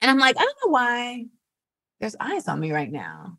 [0.00, 1.26] And i'm like i don't know why
[2.00, 3.38] there's eyes on me right now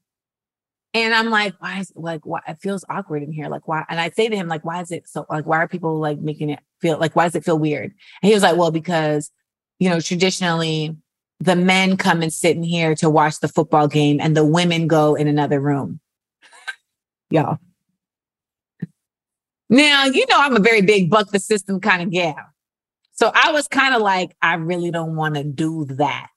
[0.93, 3.49] and I'm like, why is it like why it feels awkward in here?
[3.49, 3.84] Like why?
[3.89, 6.19] And I say to him, like, why is it so like why are people like
[6.19, 7.91] making it feel like why does it feel weird?
[8.21, 9.32] And he was like, Well, because
[9.79, 10.95] you know, traditionally
[11.39, 14.88] the men come and sit in here to watch the football game and the women
[14.88, 15.99] go in another room.
[17.29, 17.60] Y'all.
[19.69, 22.36] Now, you know, I'm a very big buck the system kind of gal.
[23.12, 26.29] So I was kind of like, I really don't want to do that.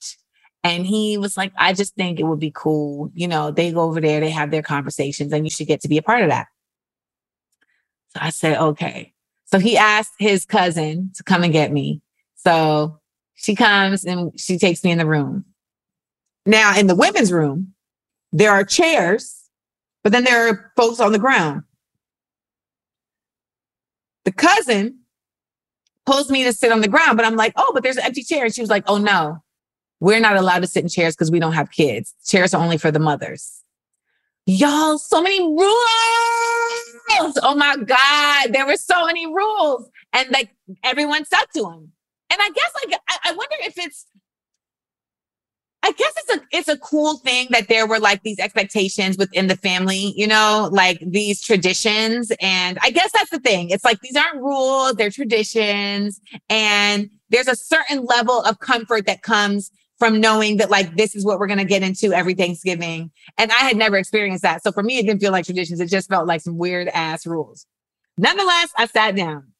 [0.66, 3.12] And he was like, I just think it would be cool.
[3.14, 5.88] You know, they go over there, they have their conversations, and you should get to
[5.88, 6.48] be a part of that.
[8.08, 9.12] So I said, okay.
[9.44, 12.02] So he asked his cousin to come and get me.
[12.34, 12.98] So
[13.36, 15.44] she comes and she takes me in the room.
[16.46, 17.72] Now, in the women's room,
[18.32, 19.44] there are chairs,
[20.02, 21.62] but then there are folks on the ground.
[24.24, 24.98] The cousin
[26.06, 28.24] pulls me to sit on the ground, but I'm like, oh, but there's an empty
[28.24, 28.46] chair.
[28.46, 29.44] And she was like, oh, no,
[30.00, 32.14] we're not allowed to sit in chairs because we don't have kids.
[32.26, 33.62] Chairs are only for the mothers.
[34.46, 35.66] Y'all, so many rules.
[37.42, 38.52] Oh my God.
[38.52, 39.88] There were so many rules.
[40.12, 40.50] And like
[40.84, 41.92] everyone stuck to them.
[42.30, 44.06] And I guess like I, I wonder if it's
[45.82, 49.46] I guess it's a it's a cool thing that there were like these expectations within
[49.46, 52.32] the family, you know, like these traditions.
[52.40, 53.70] And I guess that's the thing.
[53.70, 56.20] It's like these aren't rules, they're traditions.
[56.48, 61.24] And there's a certain level of comfort that comes from knowing that like this is
[61.24, 63.10] what we're going to get into every Thanksgiving.
[63.38, 64.62] And I had never experienced that.
[64.62, 65.80] So for me, it didn't feel like traditions.
[65.80, 67.66] It just felt like some weird ass rules.
[68.18, 69.52] Nonetheless, I sat down.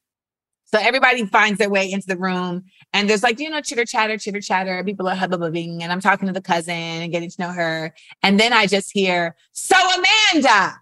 [0.65, 4.17] So everybody finds their way into the room and there's like, you know, chitter chatter,
[4.17, 4.83] chitter chatter.
[4.83, 7.93] People are hubbubbing and I'm talking to the cousin and getting to know her.
[8.21, 10.75] And then I just hear, so Amanda.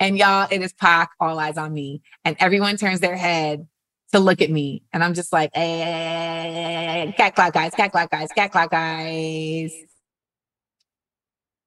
[0.00, 2.02] And y'all, it is Pac, all eyes on me.
[2.24, 3.66] And everyone turns their head
[4.14, 4.82] to look at me.
[4.92, 9.74] And I'm just like, hey, cat clock guys, cat clock guys, cat clock guys.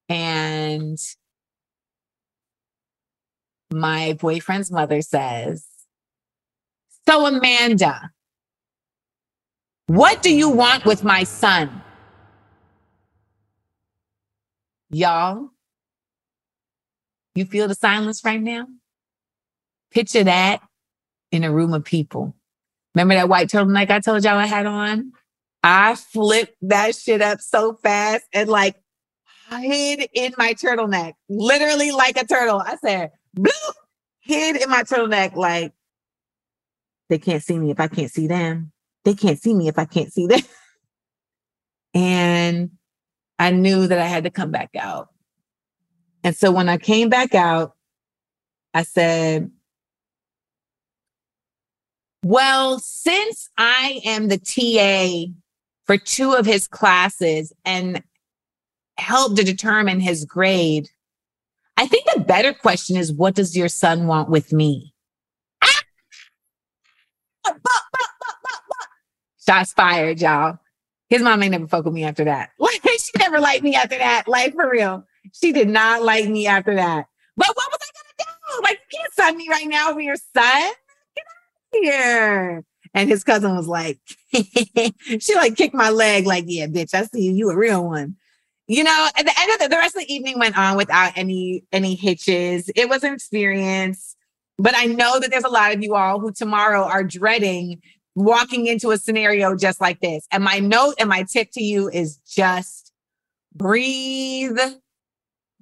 [0.07, 0.97] And
[3.69, 5.65] my boyfriend's mother says,
[7.05, 8.11] So, Amanda,
[9.87, 11.81] what do you want with my son?
[14.89, 15.49] Y'all,
[17.35, 18.67] you feel the silence right now?
[19.91, 20.61] Picture that
[21.33, 22.36] in a room of people.
[22.97, 25.11] Remember that white turtleneck I told y'all I had on?
[25.61, 28.75] I flipped that shit up so fast and like
[29.51, 32.59] hid in my turtleneck, literally like a turtle.
[32.59, 33.51] I said, bloop,
[34.21, 35.73] hid in my turtleneck, like
[37.07, 38.71] they can't see me if I can't see them.
[39.05, 40.41] They can't see me if I can't see them.
[41.93, 42.71] and
[43.37, 45.09] I knew that I had to come back out.
[46.23, 47.75] And so when I came back out,
[48.73, 49.51] I said,
[52.23, 55.31] well, since I am the TA
[55.85, 58.03] for two of his classes and
[58.97, 60.89] help to determine his grade,
[61.77, 64.93] I think the better question is what does your son want with me?
[69.47, 70.59] Shots fired, y'all.
[71.09, 72.49] His mom ain't never fuck with me after that.
[72.99, 74.27] She never liked me after that.
[74.27, 75.05] Like for real.
[75.31, 77.05] She did not like me after that.
[77.37, 78.63] But what was I gonna do?
[78.63, 80.73] Like, you can't son me right now over your son
[81.71, 82.63] here.
[82.93, 83.99] And his cousin was like,
[84.33, 88.15] she like kicked my leg, like, yeah, bitch, I see you, you a real one.
[88.67, 91.13] You know, at the end of the, the rest of the evening went on without
[91.15, 92.69] any any hitches.
[92.75, 94.15] It was an experience.
[94.57, 97.81] But I know that there's a lot of you all who tomorrow are dreading
[98.15, 100.25] walking into a scenario just like this.
[100.31, 102.91] And my note and my tip to you is just
[103.53, 104.57] breathe,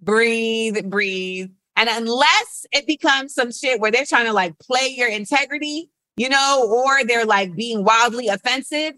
[0.01, 1.49] breathe, breathe.
[1.75, 6.29] And unless it becomes some shit where they're trying to like play your integrity, you
[6.29, 8.93] know, or they're like being wildly offensive,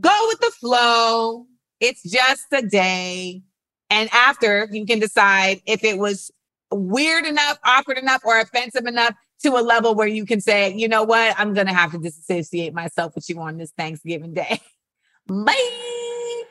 [0.00, 1.46] go with the flow.
[1.80, 3.42] It's just a day.
[3.90, 6.30] And after you can decide if it was
[6.70, 10.88] weird enough, awkward enough, or offensive enough to a level where you can say, you
[10.88, 14.60] know what, I'm going to have to disassociate myself with you on this Thanksgiving Day.
[15.26, 16.42] Bye.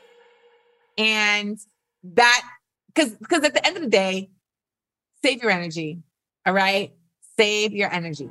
[0.98, 1.58] And
[2.04, 2.44] that,
[2.94, 4.30] because because at the end of the day,
[5.24, 6.04] save your energy.
[6.46, 6.94] All right,
[7.38, 8.30] save your energy.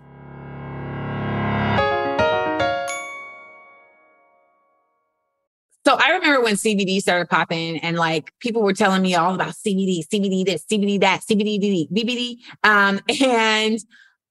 [6.43, 10.65] When CBD started popping and like people were telling me all about CBD, CBD this,
[10.65, 12.37] CBD that, CBD, BBD.
[12.65, 13.79] Um, and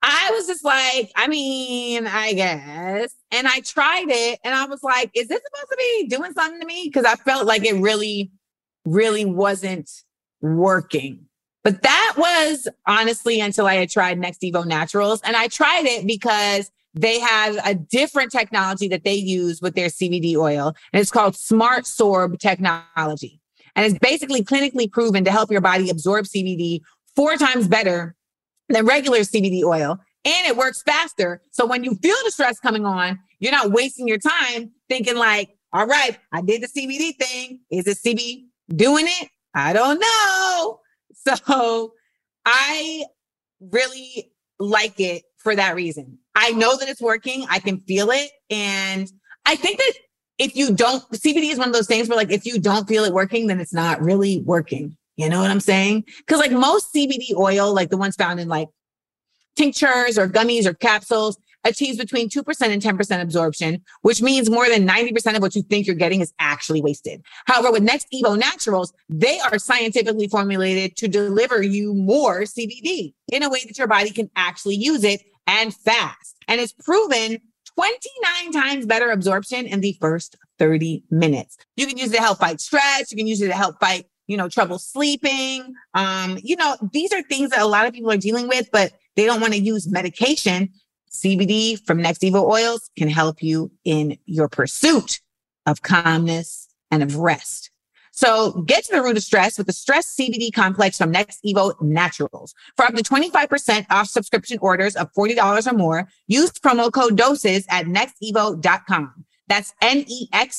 [0.03, 3.13] I was just like, I mean, I guess.
[3.31, 6.59] And I tried it and I was like, is this supposed to be doing something
[6.59, 6.89] to me?
[6.91, 8.31] Because I felt like it really,
[8.85, 9.89] really wasn't
[10.41, 11.27] working.
[11.63, 15.21] But that was honestly until I had tried Next Evo Naturals.
[15.23, 19.87] And I tried it because they have a different technology that they use with their
[19.87, 23.39] CBD oil, and it's called Smart Sorb technology.
[23.75, 26.81] And it's basically clinically proven to help your body absorb CBD
[27.15, 28.15] four times better
[28.67, 29.97] than regular CBD oil.
[30.23, 31.41] And it works faster.
[31.51, 35.57] So when you feel the stress coming on, you're not wasting your time thinking like,
[35.73, 37.61] all right, I did the CBD thing.
[37.71, 39.29] Is it CBD doing it?
[39.53, 40.79] I don't know.
[41.13, 41.93] So
[42.45, 43.05] I
[43.59, 46.17] really like it for that reason.
[46.41, 47.45] I know that it's working.
[47.49, 48.31] I can feel it.
[48.49, 49.07] And
[49.45, 49.93] I think that
[50.39, 53.03] if you don't, CBD is one of those things where like, if you don't feel
[53.03, 54.97] it working, then it's not really working.
[55.17, 56.05] You know what I'm saying?
[56.27, 58.69] Cause like most CBD oil, like the ones found in like
[59.55, 64.87] tinctures or gummies or capsules, achieves between 2% and 10% absorption, which means more than
[64.87, 67.21] 90% of what you think you're getting is actually wasted.
[67.45, 73.43] However, with Next Evo Naturals, they are scientifically formulated to deliver you more CBD in
[73.43, 76.37] a way that your body can actually use it and fast.
[76.47, 77.39] And it's proven
[77.75, 81.57] 29 times better absorption in the first 30 minutes.
[81.75, 83.11] You can use it to help fight stress.
[83.11, 85.73] You can use it to help fight you know, trouble sleeping.
[85.93, 88.93] Um, you know, these are things that a lot of people are dealing with, but
[89.17, 90.69] they don't want to use medication.
[91.11, 95.19] CBD from Next Evo Naturals can help you in your pursuit
[95.65, 97.70] of calmness and of rest.
[98.21, 101.73] So get to the root of stress with the stress CBD complex from Next Evo
[101.81, 102.53] Naturals.
[102.75, 107.65] For up to 25% off subscription orders of $40 or more, use promo code doses
[107.69, 109.25] at nextevo.com.
[109.47, 110.49] That's N-E-X-T-E-V-O.com.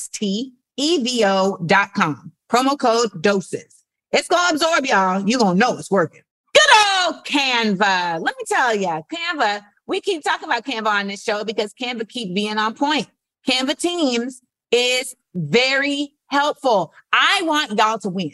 [2.51, 3.85] Promo code doses.
[4.11, 5.21] It's going to absorb y'all.
[5.25, 6.23] You're going to know it's working.
[6.53, 6.69] Good
[7.05, 8.19] old Canva.
[8.19, 12.09] Let me tell you, Canva, we keep talking about Canva on this show because Canva
[12.09, 13.07] keep being on point.
[13.47, 14.41] Canva Teams
[14.73, 16.93] is very helpful.
[17.13, 18.33] I want y'all to win.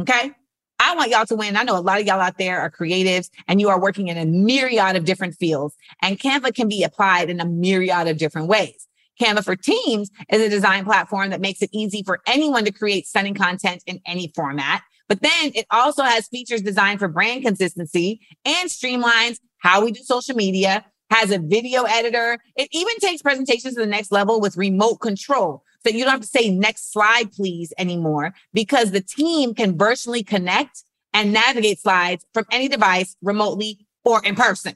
[0.00, 0.32] Okay.
[0.78, 1.56] I want y'all to win.
[1.56, 4.18] I know a lot of y'all out there are creatives and you are working in
[4.18, 8.48] a myriad of different fields and Canva can be applied in a myriad of different
[8.48, 8.86] ways.
[9.20, 13.06] Canva for Teams is a design platform that makes it easy for anyone to create
[13.06, 14.82] stunning content in any format.
[15.08, 20.02] But then it also has features designed for brand consistency and streamlines how we do
[20.02, 22.38] social media, has a video editor.
[22.56, 25.62] It even takes presentations to the next level with remote control.
[25.86, 30.24] So you don't have to say next slide, please anymore because the team can virtually
[30.24, 34.74] connect and navigate slides from any device remotely or in person.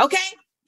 [0.00, 0.16] Okay.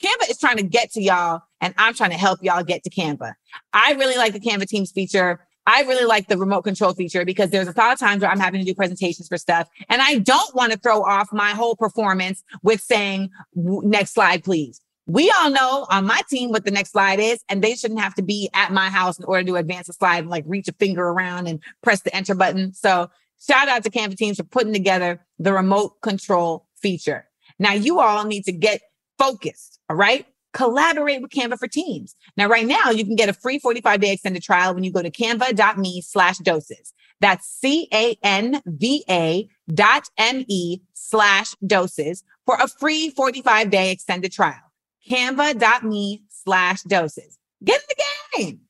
[0.03, 2.90] Canva is trying to get to y'all and I'm trying to help y'all get to
[2.90, 3.35] Canva.
[3.72, 5.46] I really like the Canva Teams feature.
[5.68, 8.40] I really like the remote control feature because there's a lot of times where I'm
[8.40, 11.77] having to do presentations for stuff and I don't want to throw off my whole
[11.77, 14.81] performance with saying next slide, please.
[15.07, 18.14] We all know on my team what the next slide is, and they shouldn't have
[18.14, 20.73] to be at my house in order to advance a slide and like reach a
[20.73, 22.75] finger around and press the enter button.
[22.75, 23.09] So
[23.40, 27.29] shout out to Canva teams for putting together the remote control feature.
[27.59, 28.81] Now you all need to get
[29.19, 29.79] focused.
[29.88, 30.27] All right.
[30.53, 32.16] Collaborate with Canva for Teams.
[32.38, 35.02] Now, right now, you can get a free 45 day extended trial when you go
[35.02, 36.94] to canva.me slash doses.
[37.21, 43.69] That's C A N V A dot M E slash doses for a free 45
[43.69, 44.65] day extended trial.
[45.09, 47.38] Canva.me slash doses.
[47.65, 48.04] Get in the
[48.38, 48.61] game.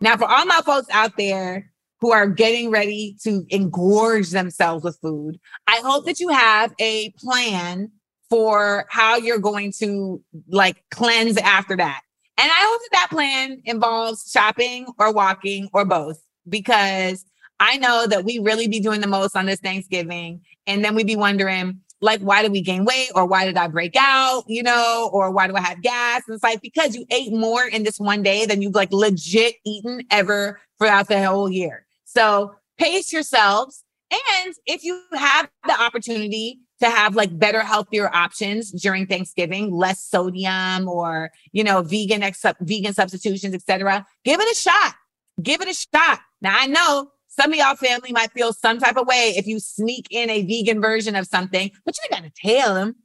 [0.00, 1.70] Now, for all my folks out there
[2.00, 5.38] who are getting ready to engorge themselves with food.
[5.66, 7.90] I hope that you have a plan
[8.28, 12.02] for how you're going to like cleanse after that.
[12.38, 17.24] And I hope that that plan involves shopping or walking or both because
[17.58, 20.42] I know that we really be doing the most on this Thanksgiving.
[20.66, 23.10] And then we be wondering, like, why did we gain weight?
[23.14, 24.44] Or why did I break out?
[24.46, 26.22] You know, or why do I have gas?
[26.26, 29.54] And it's like because you ate more in this one day than you've like legit
[29.64, 31.86] eaten ever throughout the whole year.
[32.04, 33.82] So pace yourselves.
[34.12, 40.02] And if you have the opportunity to have like better, healthier options during Thanksgiving, less
[40.02, 44.06] sodium or, you know, vegan, ex- vegan substitutions, etc.
[44.24, 44.94] Give it a shot.
[45.42, 46.20] Give it a shot.
[46.42, 49.60] Now I know some of y'all family might feel some type of way if you
[49.60, 52.96] sneak in a vegan version of something, but you gotta tell them.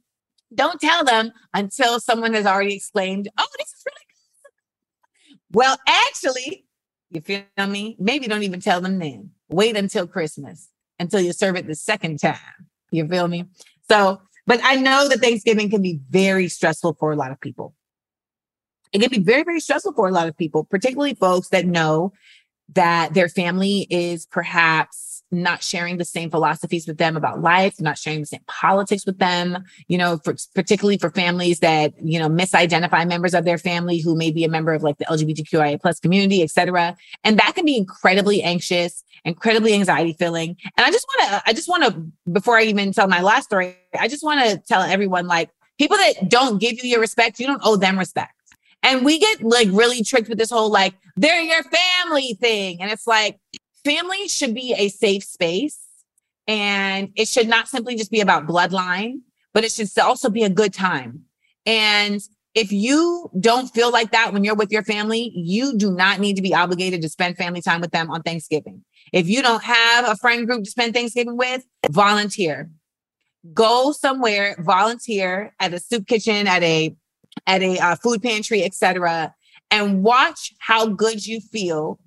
[0.54, 6.66] Don't tell them until someone has already exclaimed, "Oh, this is really good." Well, actually,
[7.10, 7.96] you feel me?
[7.98, 9.30] Maybe don't even tell them then.
[9.48, 10.68] Wait until Christmas
[10.98, 12.38] until you serve it the second time.
[12.90, 13.46] You feel me?
[13.88, 17.74] So, but I know that Thanksgiving can be very stressful for a lot of people.
[18.92, 22.12] It can be very, very stressful for a lot of people, particularly folks that know
[22.74, 27.96] that their family is perhaps not sharing the same philosophies with them about life, not
[27.96, 32.28] sharing the same politics with them, you know, for, particularly for families that, you know,
[32.28, 35.98] misidentify members of their family who may be a member of like the LGBTQIA plus
[35.98, 36.94] community, et cetera.
[37.24, 40.56] And that can be incredibly anxious, incredibly anxiety filling.
[40.76, 43.44] And I just want to, I just want to, before I even tell my last
[43.44, 45.48] story, I just want to tell everyone like
[45.78, 48.34] people that don't give you your respect, you don't owe them respect.
[48.82, 52.80] And we get like really tricked with this whole like, they're your family thing.
[52.80, 53.38] And it's like,
[53.84, 55.78] family should be a safe space.
[56.48, 59.20] And it should not simply just be about bloodline,
[59.54, 61.22] but it should also be a good time.
[61.64, 62.20] And
[62.54, 66.36] if you don't feel like that when you're with your family, you do not need
[66.36, 68.84] to be obligated to spend family time with them on Thanksgiving.
[69.12, 72.70] If you don't have a friend group to spend Thanksgiving with, volunteer.
[73.54, 76.94] Go somewhere, volunteer at a soup kitchen, at a
[77.46, 79.34] at a uh, food pantry, etc.,
[79.70, 81.98] and watch how good you feel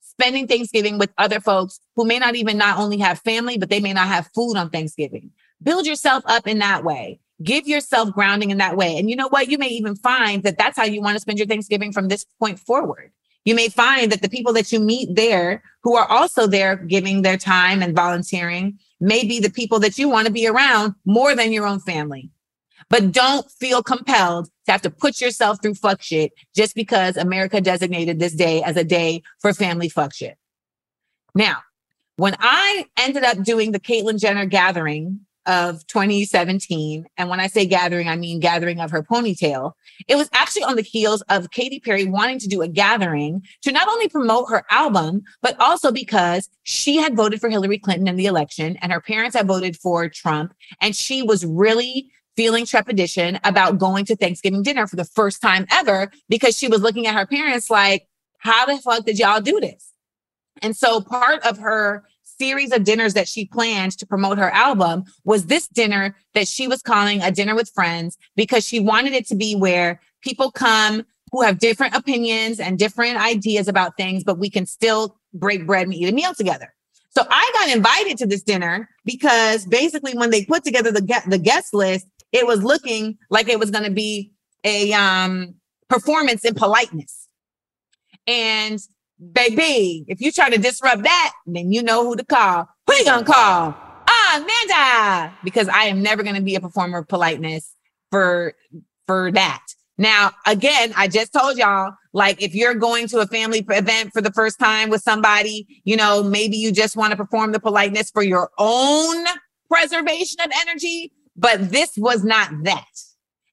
[0.00, 3.80] spending Thanksgiving with other folks who may not even not only have family, but they
[3.80, 5.30] may not have food on Thanksgiving.
[5.62, 7.20] Build yourself up in that way.
[7.42, 8.98] Give yourself grounding in that way.
[8.98, 9.48] And you know what?
[9.48, 12.24] You may even find that that's how you want to spend your Thanksgiving from this
[12.38, 13.10] point forward.
[13.44, 17.22] You may find that the people that you meet there who are also there giving
[17.22, 21.34] their time and volunteering may be the people that you want to be around more
[21.34, 22.30] than your own family.
[22.88, 27.60] But don't feel compelled to have to put yourself through fuck shit just because America
[27.60, 30.36] designated this day as a day for family fuck shit.
[31.34, 31.58] Now,
[32.16, 37.66] when I ended up doing the Caitlyn Jenner gathering of 2017, and when I say
[37.66, 39.72] gathering, I mean gathering of her ponytail,
[40.06, 43.72] it was actually on the heels of Katy Perry wanting to do a gathering to
[43.72, 48.16] not only promote her album, but also because she had voted for Hillary Clinton in
[48.16, 50.54] the election and her parents had voted for Trump.
[50.80, 55.66] And she was really feeling trepidation about going to Thanksgiving dinner for the first time
[55.70, 58.08] ever because she was looking at her parents like,
[58.38, 59.92] how the fuck did y'all do this?
[60.60, 65.04] And so part of her series of dinners that she planned to promote her album
[65.24, 69.26] was this dinner that she was calling a dinner with friends because she wanted it
[69.28, 74.38] to be where people come who have different opinions and different ideas about things, but
[74.38, 76.72] we can still break bread and eat a meal together.
[77.14, 81.38] So I got invited to this dinner because basically when they put together the, the
[81.38, 84.32] guest list, it was looking like it was going to be
[84.64, 85.54] a um,
[85.88, 87.28] performance in politeness.
[88.26, 88.80] And
[89.32, 92.68] baby, if you try to disrupt that, then you know who to call.
[92.86, 93.74] Who you gonna call?
[94.08, 97.74] Ah, Amanda, because I am never going to be a performer of politeness
[98.10, 98.54] for
[99.06, 99.62] for that.
[99.98, 104.20] Now, again, I just told y'all, like, if you're going to a family event for
[104.20, 108.10] the first time with somebody, you know, maybe you just want to perform the politeness
[108.10, 109.24] for your own
[109.68, 111.12] preservation of energy.
[111.42, 112.86] But this was not that.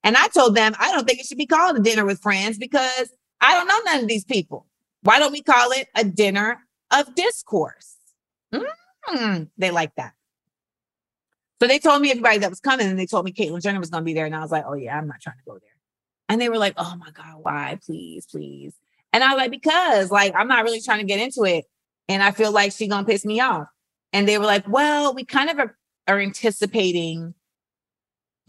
[0.04, 2.60] And I told them, I don't think it should be called a dinner with friends
[2.60, 3.12] because
[3.42, 4.68] I don't know none of these people.
[5.02, 6.60] Why don't we call it a dinner
[6.92, 7.96] of discourse?
[8.54, 10.14] Mm, they like that.
[11.60, 13.90] So they told me everybody that was coming and they told me Caitlyn Jenner was
[13.90, 14.28] going to be there.
[14.28, 15.70] And I was like, oh, yeah, I'm not trying to go there.
[16.30, 17.80] And they were like, oh my God, why?
[17.84, 18.76] Please, please.
[19.12, 21.66] And I was like, because like, I'm not really trying to get into it.
[22.08, 23.68] And I feel like she's going to piss me off.
[24.14, 25.76] And they were like, well, we kind of are,
[26.08, 27.34] are anticipating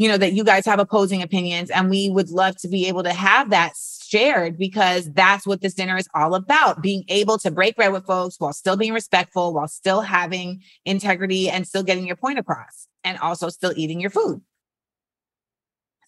[0.01, 3.03] you know, that you guys have opposing opinions and we would love to be able
[3.03, 7.51] to have that shared because that's what this dinner is all about being able to
[7.51, 12.07] break bread with folks while still being respectful, while still having integrity and still getting
[12.07, 14.41] your point across and also still eating your food.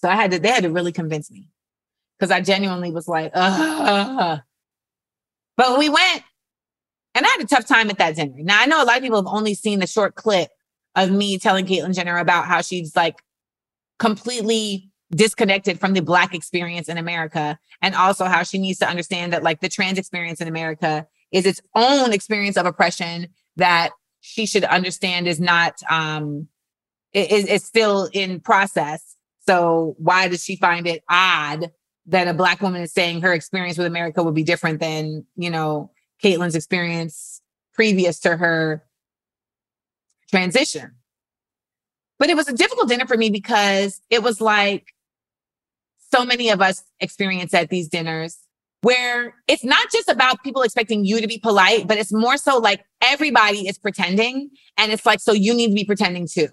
[0.00, 1.50] So I had to, they had to really convince me
[2.18, 4.40] because I genuinely was like, Ugh.
[5.58, 6.22] but we went
[7.14, 8.36] and I had a tough time at that dinner.
[8.38, 10.48] Now I know a lot of people have only seen the short clip
[10.96, 13.16] of me telling Caitlyn Jenner about how she's like
[14.02, 19.32] completely disconnected from the black experience in America and also how she needs to understand
[19.32, 23.90] that like the trans experience in America is its own experience of oppression that
[24.20, 26.48] she should understand is not um
[27.12, 29.16] is is still in process.
[29.46, 31.70] So why does she find it odd
[32.06, 35.50] that a black woman is saying her experience with America would be different than, you
[35.50, 35.92] know,
[36.24, 37.40] Caitlyn's experience
[37.72, 38.84] previous to her
[40.28, 40.90] transition?
[42.22, 44.94] But it was a difficult dinner for me because it was like
[46.14, 48.38] so many of us experience at these dinners
[48.82, 52.58] where it's not just about people expecting you to be polite, but it's more so
[52.58, 54.50] like everybody is pretending.
[54.76, 56.46] And it's like, so you need to be pretending too.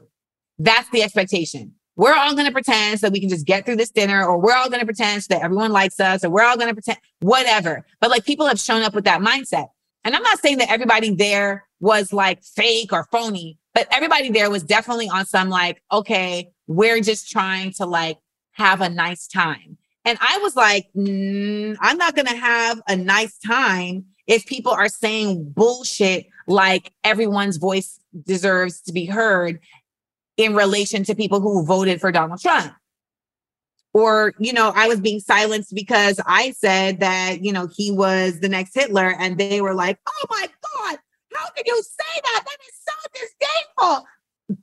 [0.57, 1.75] That's the expectation.
[1.95, 4.55] We're all going to pretend so we can just get through this dinner, or we're
[4.55, 6.97] all going to pretend so that everyone likes us, or we're all going to pretend
[7.19, 7.85] whatever.
[8.01, 9.67] But like people have shown up with that mindset.
[10.03, 14.49] And I'm not saying that everybody there was like fake or phony, but everybody there
[14.49, 18.17] was definitely on some like, okay, we're just trying to like
[18.51, 19.77] have a nice time.
[20.03, 24.73] And I was like, mm, I'm not going to have a nice time if people
[24.73, 29.61] are saying bullshit like everyone's voice deserves to be heard
[30.35, 32.73] in relation to people who voted for Donald Trump.
[33.93, 38.41] Or, you know, I was being silenced because I said that, you know, he was
[38.41, 39.15] the next Hitler.
[39.17, 40.99] And they were like, oh my God,
[41.33, 42.43] how can you say that?
[42.45, 43.97] That is so
[44.47, 44.59] disdainful.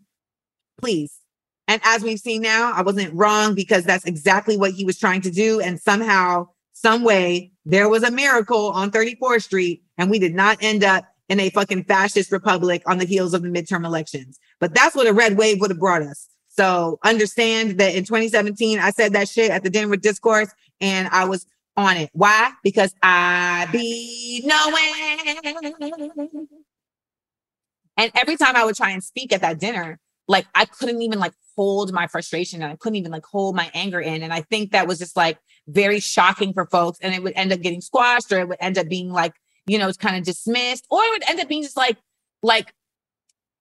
[0.79, 1.21] Please.
[1.69, 5.21] And as we've seen now, I wasn't wrong because that's exactly what he was trying
[5.23, 5.61] to do.
[5.61, 10.59] And somehow, some way, there was a miracle on 34th Street, and we did not
[10.61, 14.39] end up in a fucking fascist republic on the heels of the midterm elections.
[14.61, 16.29] But that's what a red wave would have brought us.
[16.49, 20.49] So understand that in 2017, I said that shit at the Denver discourse
[20.81, 21.47] and I was
[21.77, 22.11] on it.
[22.13, 22.53] Why?
[22.63, 25.87] Because I be knowing.
[27.97, 29.99] And every time I would try and speak at that dinner,
[30.29, 33.71] like I couldn't even like hold my frustration and I couldn't even like hold my
[33.75, 34.23] anger in.
[34.23, 36.99] And I think that was just like very shocking for folks.
[37.01, 39.33] And it would end up getting squashed or it would end up being like
[39.67, 41.99] you know, it's kind of dismissed, or it would end up being just like,
[42.43, 42.73] like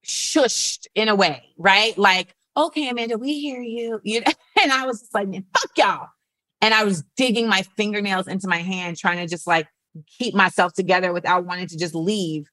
[0.06, 1.98] shushed in a way, right?
[1.98, 4.00] Like, okay, Amanda, we hear you.
[4.04, 4.32] You know?
[4.62, 6.08] and I was just like, man, fuck y'all.
[6.62, 9.68] And I was digging my fingernails into my hand, trying to just like
[10.18, 12.50] keep myself together without wanting to just leave.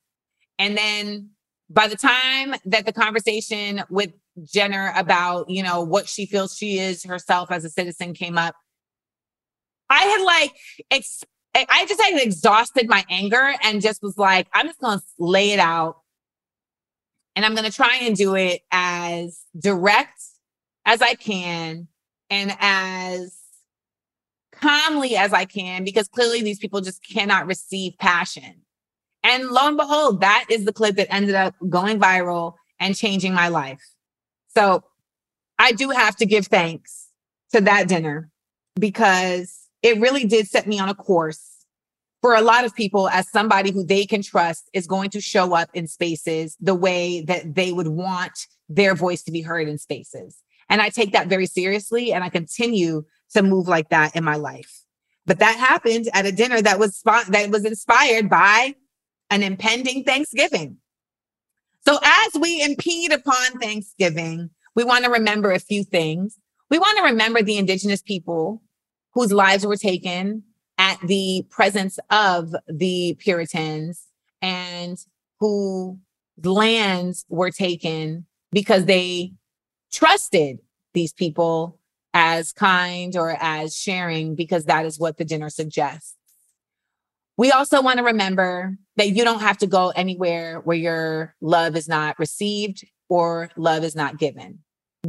[0.58, 1.30] And then
[1.70, 4.12] by the time that the conversation with
[4.44, 8.54] Jenner about, you know, what she feels she is herself as a citizen came up,
[9.88, 10.52] I had like
[10.90, 11.24] ex-
[11.54, 15.50] I just had exhausted my anger and just was like, I'm just going to lay
[15.50, 15.96] it out.
[17.36, 20.20] And I'm going to try and do it as direct
[20.86, 21.88] as I can
[22.30, 23.36] and as
[24.62, 28.62] calmly as I can, because clearly these people just cannot receive passion.
[29.24, 33.34] And lo and behold, that is the clip that ended up going viral and changing
[33.34, 33.82] my life.
[34.56, 34.84] So
[35.58, 37.08] I do have to give thanks
[37.52, 38.30] to that dinner
[38.78, 41.48] because it really did set me on a course
[42.20, 45.54] for a lot of people as somebody who they can trust is going to show
[45.54, 49.76] up in spaces the way that they would want their voice to be heard in
[49.76, 50.38] spaces.
[50.68, 53.04] And I take that very seriously and I continue
[53.34, 54.84] to move like that in my life.
[55.26, 58.74] But that happened at a dinner that was that was inspired by
[59.30, 60.78] an impending Thanksgiving.
[61.86, 66.38] So as we impede upon Thanksgiving, we want to remember a few things.
[66.70, 68.62] We want to remember the indigenous people
[69.14, 70.44] whose lives were taken
[70.78, 74.06] at the presence of the Puritans
[74.40, 74.98] and
[75.40, 75.98] who
[76.42, 79.32] lands were taken because they
[79.92, 80.58] trusted
[80.94, 81.78] these people
[82.14, 86.16] as kind or as sharing because that is what the dinner suggests.
[87.36, 91.76] We also want to remember that you don't have to go anywhere where your love
[91.76, 94.58] is not received or love is not given.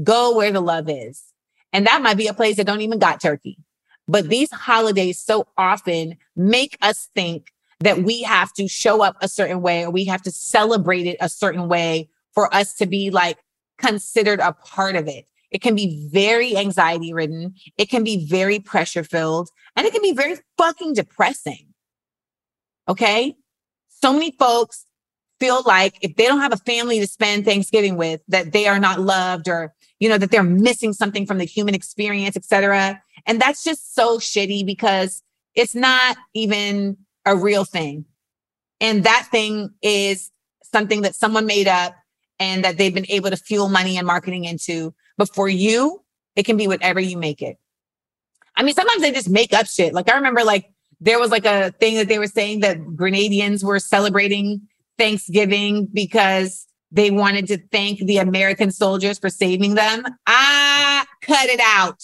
[0.02, 1.24] Go where the love is.
[1.74, 3.58] And that might be a place that don't even got turkey.
[4.08, 9.28] But these holidays so often make us think that we have to show up a
[9.28, 13.10] certain way or we have to celebrate it a certain way for us to be
[13.10, 13.38] like
[13.78, 15.26] considered a part of it.
[15.54, 17.56] It can be very anxiety ridden.
[17.78, 21.68] It can be very pressure filled and it can be very fucking depressing.
[22.90, 23.36] Okay.
[23.90, 24.86] So many folks
[25.40, 28.80] feel like if they don't have a family to spend Thanksgiving with, that they are
[28.80, 29.74] not loved or
[30.04, 33.02] you know, that they're missing something from the human experience, et cetera.
[33.26, 35.24] And that's just so shitty because
[35.56, 38.04] it's not even a real thing.
[38.82, 40.30] And that thing is
[40.62, 41.96] something that someone made up
[42.38, 44.94] and that they've been able to fuel money and marketing into.
[45.18, 46.04] But for you,
[46.36, 47.58] it can be whatever you make it.
[48.56, 49.94] I mean, sometimes they just make up shit.
[49.94, 53.64] Like I remember like there was like a thing that they were saying that Grenadians
[53.64, 54.62] were celebrating
[54.98, 60.04] Thanksgiving because they wanted to thank the American soldiers for saving them.
[60.28, 62.02] Ah, cut it out.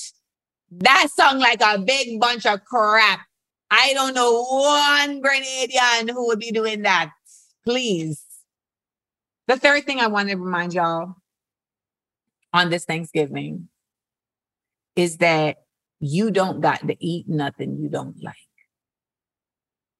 [0.71, 3.21] That song like a big bunch of crap.
[3.71, 7.11] I don't know one Grenadian who would be doing that.
[7.63, 8.23] Please.
[9.47, 11.15] The third thing I want to remind y'all
[12.53, 13.69] on this Thanksgiving
[14.95, 15.63] is that
[15.99, 18.35] you don't got to eat nothing you don't like.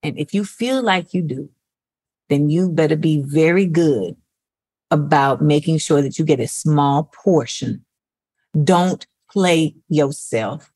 [0.02, 1.50] And if you feel like you do,
[2.30, 4.16] then you better be very good
[4.92, 7.86] about making sure that you get a small portion.
[8.64, 10.72] Don't play yourself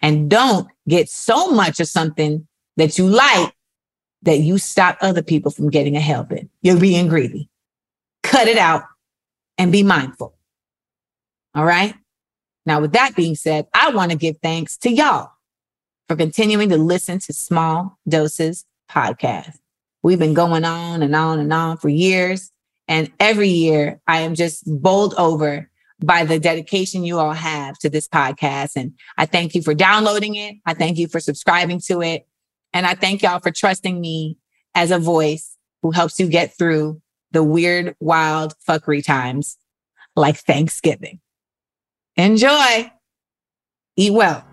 [0.00, 2.46] and don't get so much of something
[2.76, 3.54] that you like
[4.22, 6.48] that you stop other people from getting a helping.
[6.62, 7.48] You're being greedy.
[8.22, 8.84] Cut it out
[9.58, 10.34] and be mindful.
[11.54, 11.94] All right.
[12.64, 15.32] Now, with that being said, I want to give thanks to y'all
[16.08, 19.58] for continuing to listen to Small Doses podcast.
[20.02, 22.50] We've been going on and on and on for years.
[22.88, 27.88] And every year I am just bowled over by the dedication you all have to
[27.88, 28.72] this podcast.
[28.76, 30.56] And I thank you for downloading it.
[30.66, 32.26] I thank you for subscribing to it.
[32.72, 34.36] And I thank y'all for trusting me
[34.74, 37.00] as a voice who helps you get through
[37.30, 39.56] the weird, wild fuckery times
[40.16, 41.20] like Thanksgiving.
[42.16, 42.90] Enjoy.
[43.96, 44.44] Eat well.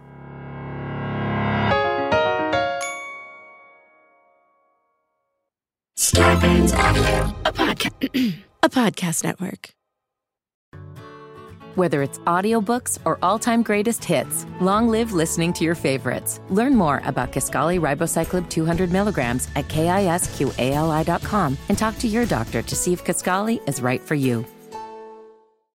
[5.97, 9.69] Starburns Audio, a podcast, a podcast network.
[11.75, 16.39] Whether it's audiobooks or all-time greatest hits, long live listening to your favorites.
[16.49, 22.75] Learn more about Kisqali Ribociclib 200 milligrams at kisqali.com and talk to your doctor to
[22.75, 24.45] see if Kisqali is right for you.